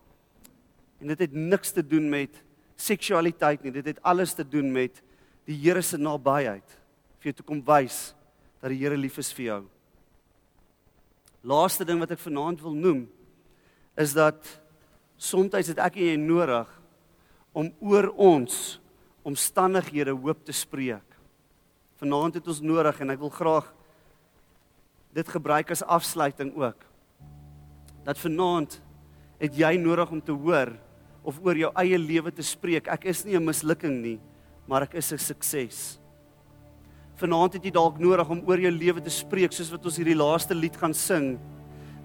[1.01, 2.31] en dit het niks te doen met
[2.77, 3.73] seksualiteit nie.
[3.73, 5.03] Dit het alles te doen met
[5.49, 6.79] die Here se nabyheid
[7.21, 8.15] vir jou te kom wys
[8.61, 9.63] dat die Here lief is vir jou.
[11.43, 13.07] Laaste ding wat ek vanaand wil noem
[14.01, 14.45] is dat
[15.21, 16.69] soms het ek en jy nodig
[17.53, 18.81] om oor ons
[19.27, 21.05] omstandighede hoop te spreek.
[22.01, 23.67] Vanaand het ons nodig en ek wil graag
[25.13, 26.85] dit gebruik as afsluiting ook.
[28.07, 28.79] Dat vanaand
[29.41, 30.73] het jy nodig om te hoor
[31.23, 32.89] of oor jou eie lewe te spreek.
[32.89, 34.21] Ek is nie 'n mislukking nie,
[34.67, 36.00] maar ek is 'n sukses.
[37.21, 40.17] Vanaand het jy dalk nodig om oor jou lewe te spreek soos wat ons hierdie
[40.17, 41.35] laaste lied gaan sing.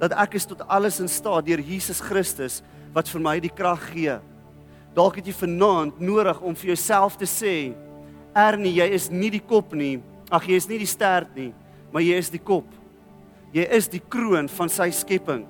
[0.01, 2.59] Dat ek is tot alles in staat deur Jesus Christus
[2.95, 4.18] wat vir my die krag gee.
[4.95, 7.72] Dalk het jy vanaand nodig om vir jouself te sê,
[8.36, 10.01] Ernie, jy is nie die kop nie.
[10.28, 11.53] Ag, jy is nie die stert nie,
[11.93, 12.68] maar jy is die kop.
[13.55, 15.45] Jy is die kroon van sy skepping.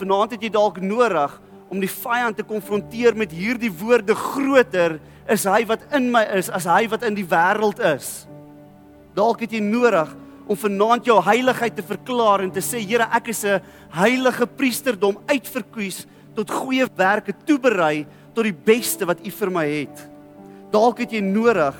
[0.00, 1.40] Vanaand het jy dalk nodig
[1.70, 4.98] om die vyand te konfronteer met hierdie woorde groter
[5.30, 8.26] is hy wat in my is as hy wat in die wêreld is.
[9.16, 10.10] Dalk het jy nodig
[10.46, 15.16] om vanaand jou heiligheid te verklaar en te sê Here ek is 'n heilige priesterdom
[15.26, 20.08] uitverkies tot goeie werke toeberei tot die beste wat U vir my het.
[20.70, 21.74] Dalk het jy nodig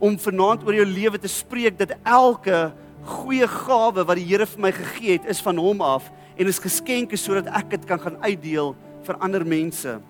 [0.00, 2.72] om vanaand oor jou lewe te spreek dat elke
[3.04, 6.62] goeie gawe wat die Here vir my gegee het, is van Hom af en is
[6.62, 10.00] geskenke sodat ek dit kan gaan uitdeel vir ander mense.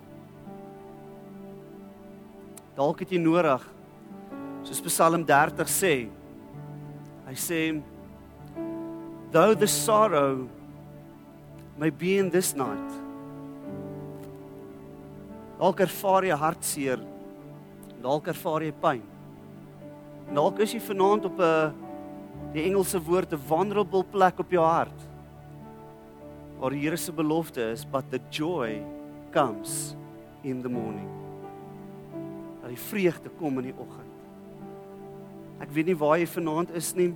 [2.75, 3.61] Dalk het jy nodig
[4.63, 6.22] soos Psalm 30 sê.
[7.33, 7.81] Hy sê
[9.33, 10.47] though the sorrow
[11.81, 13.01] may be in this night
[15.63, 17.01] Dalk ervaar jy hartseer.
[18.03, 19.03] Dalk ervaar jy pyn.
[20.35, 21.73] Dalk is jy vanaand op 'n
[22.51, 24.99] die Engelse woord 'n vulnerable plek op jou hart.
[26.59, 28.83] Waar die Here se belofte is, but the joy
[29.31, 29.95] comes
[30.43, 31.09] in the morning.
[32.61, 34.02] Dat die vreugde kom in die oggend.
[35.61, 37.11] Ek weet nie waar jy vanaand is nie.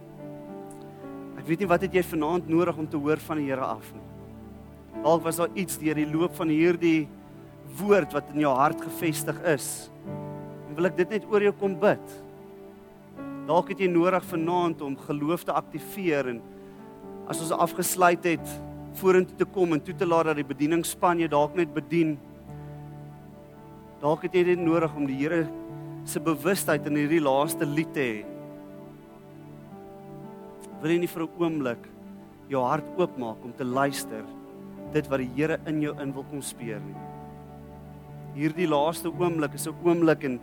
[1.37, 3.89] Ek weet nie wat het jy vanaand nodig om te hoor van die Here af
[3.93, 4.03] nie.
[5.03, 7.07] Dalk was daar iets deur die loop van hierdie
[7.77, 9.89] woord wat in jou hart gefestig is.
[10.07, 12.15] En wil ek dit net oor jou kom bid.
[13.47, 16.41] Dalk het jy nodig vanaand om geloof te aktiveer en
[17.31, 18.55] as ons afgesluit het
[18.97, 22.15] vorentoe te kom en toe te laat dat die bedieningsspan jou dalk net bedien.
[24.01, 25.45] Dalk het jy dit nodig om die Here
[26.07, 28.17] se bewustheid in hierdie laaste lied te hê.
[30.81, 31.83] Wil jy nie vir 'n oomblik
[32.49, 34.23] jou hart oopmaak om te luister
[34.93, 36.95] dit wat die Here in jou in wil kom speur nie.
[38.37, 40.39] Hierdie laaste oomblik is 'n oomblik en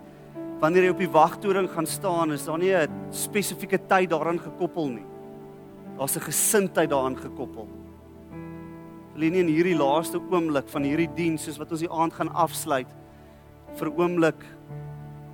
[0.61, 4.89] wanneer jy op die wagtoring gaan staan, is daar nie 'n spesifieke tyd daaraan gekoppel
[4.89, 5.07] nie.
[5.97, 7.69] Daar's 'n gesindheid daaraan gekoppel.
[9.15, 12.12] Wil jy nie in hierdie laaste oomblik van hierdie diens soos wat ons die aand
[12.12, 12.89] gaan afsluit
[13.77, 14.45] vir oomblik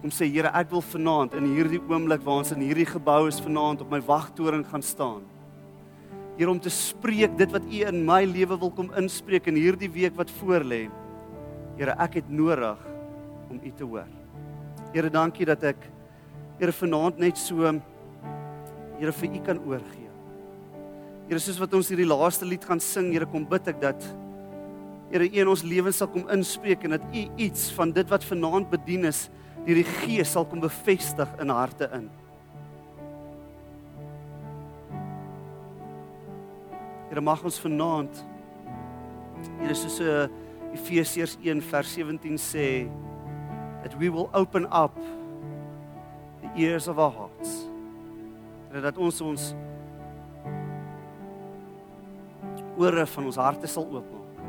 [0.03, 3.41] om sê Here, ek wil vanaand in hierdie oomblik waar ons in hierdie gebou is
[3.43, 5.27] vanaand op my wagtoring gaan staan.
[6.39, 9.91] Here om te spreek dit wat U in my lewe wil kom inspreek in hierdie
[9.93, 10.87] week wat voorlê.
[11.77, 12.81] Here, ek het nodig
[13.51, 14.09] om U te hoor.
[14.95, 15.89] Here, dankie dat ek
[16.61, 17.69] Here vanaand net so
[19.01, 20.09] Here vir U kan oorgee.
[21.29, 24.09] Here, soos wat ons hierdie laaste lied gaan sing, Here, kom bid ek dat
[25.13, 28.25] Here U in ons lewens sal kom inspreek en dat U iets van dit wat
[28.25, 29.27] vanaand bedien is,
[29.71, 32.09] deur die Gees sal kom bevestig in harte in.
[37.11, 38.27] Here mag ons vanaand
[39.61, 40.27] Here soos uh,
[40.77, 42.67] Efesiërs 1 vers 17 sê
[43.81, 44.99] that we will open up
[46.43, 47.55] the ears of our hearts.
[48.69, 49.47] Here dat ons ons
[52.81, 54.45] ore van ons harte sal oopmaak.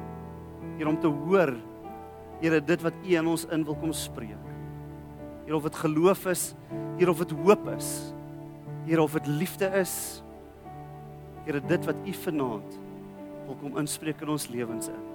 [0.75, 1.55] Here om te hoor
[2.41, 4.50] Here dit wat U in ons in wil kom spreek.
[5.51, 6.53] Here of dit geloof is,
[6.97, 8.13] Here of dit hoop is.
[8.85, 10.23] Here of dit liefde is.
[11.43, 12.79] Here dit wat U vanaand
[13.45, 15.10] wil kom inspreek in ons lewens in.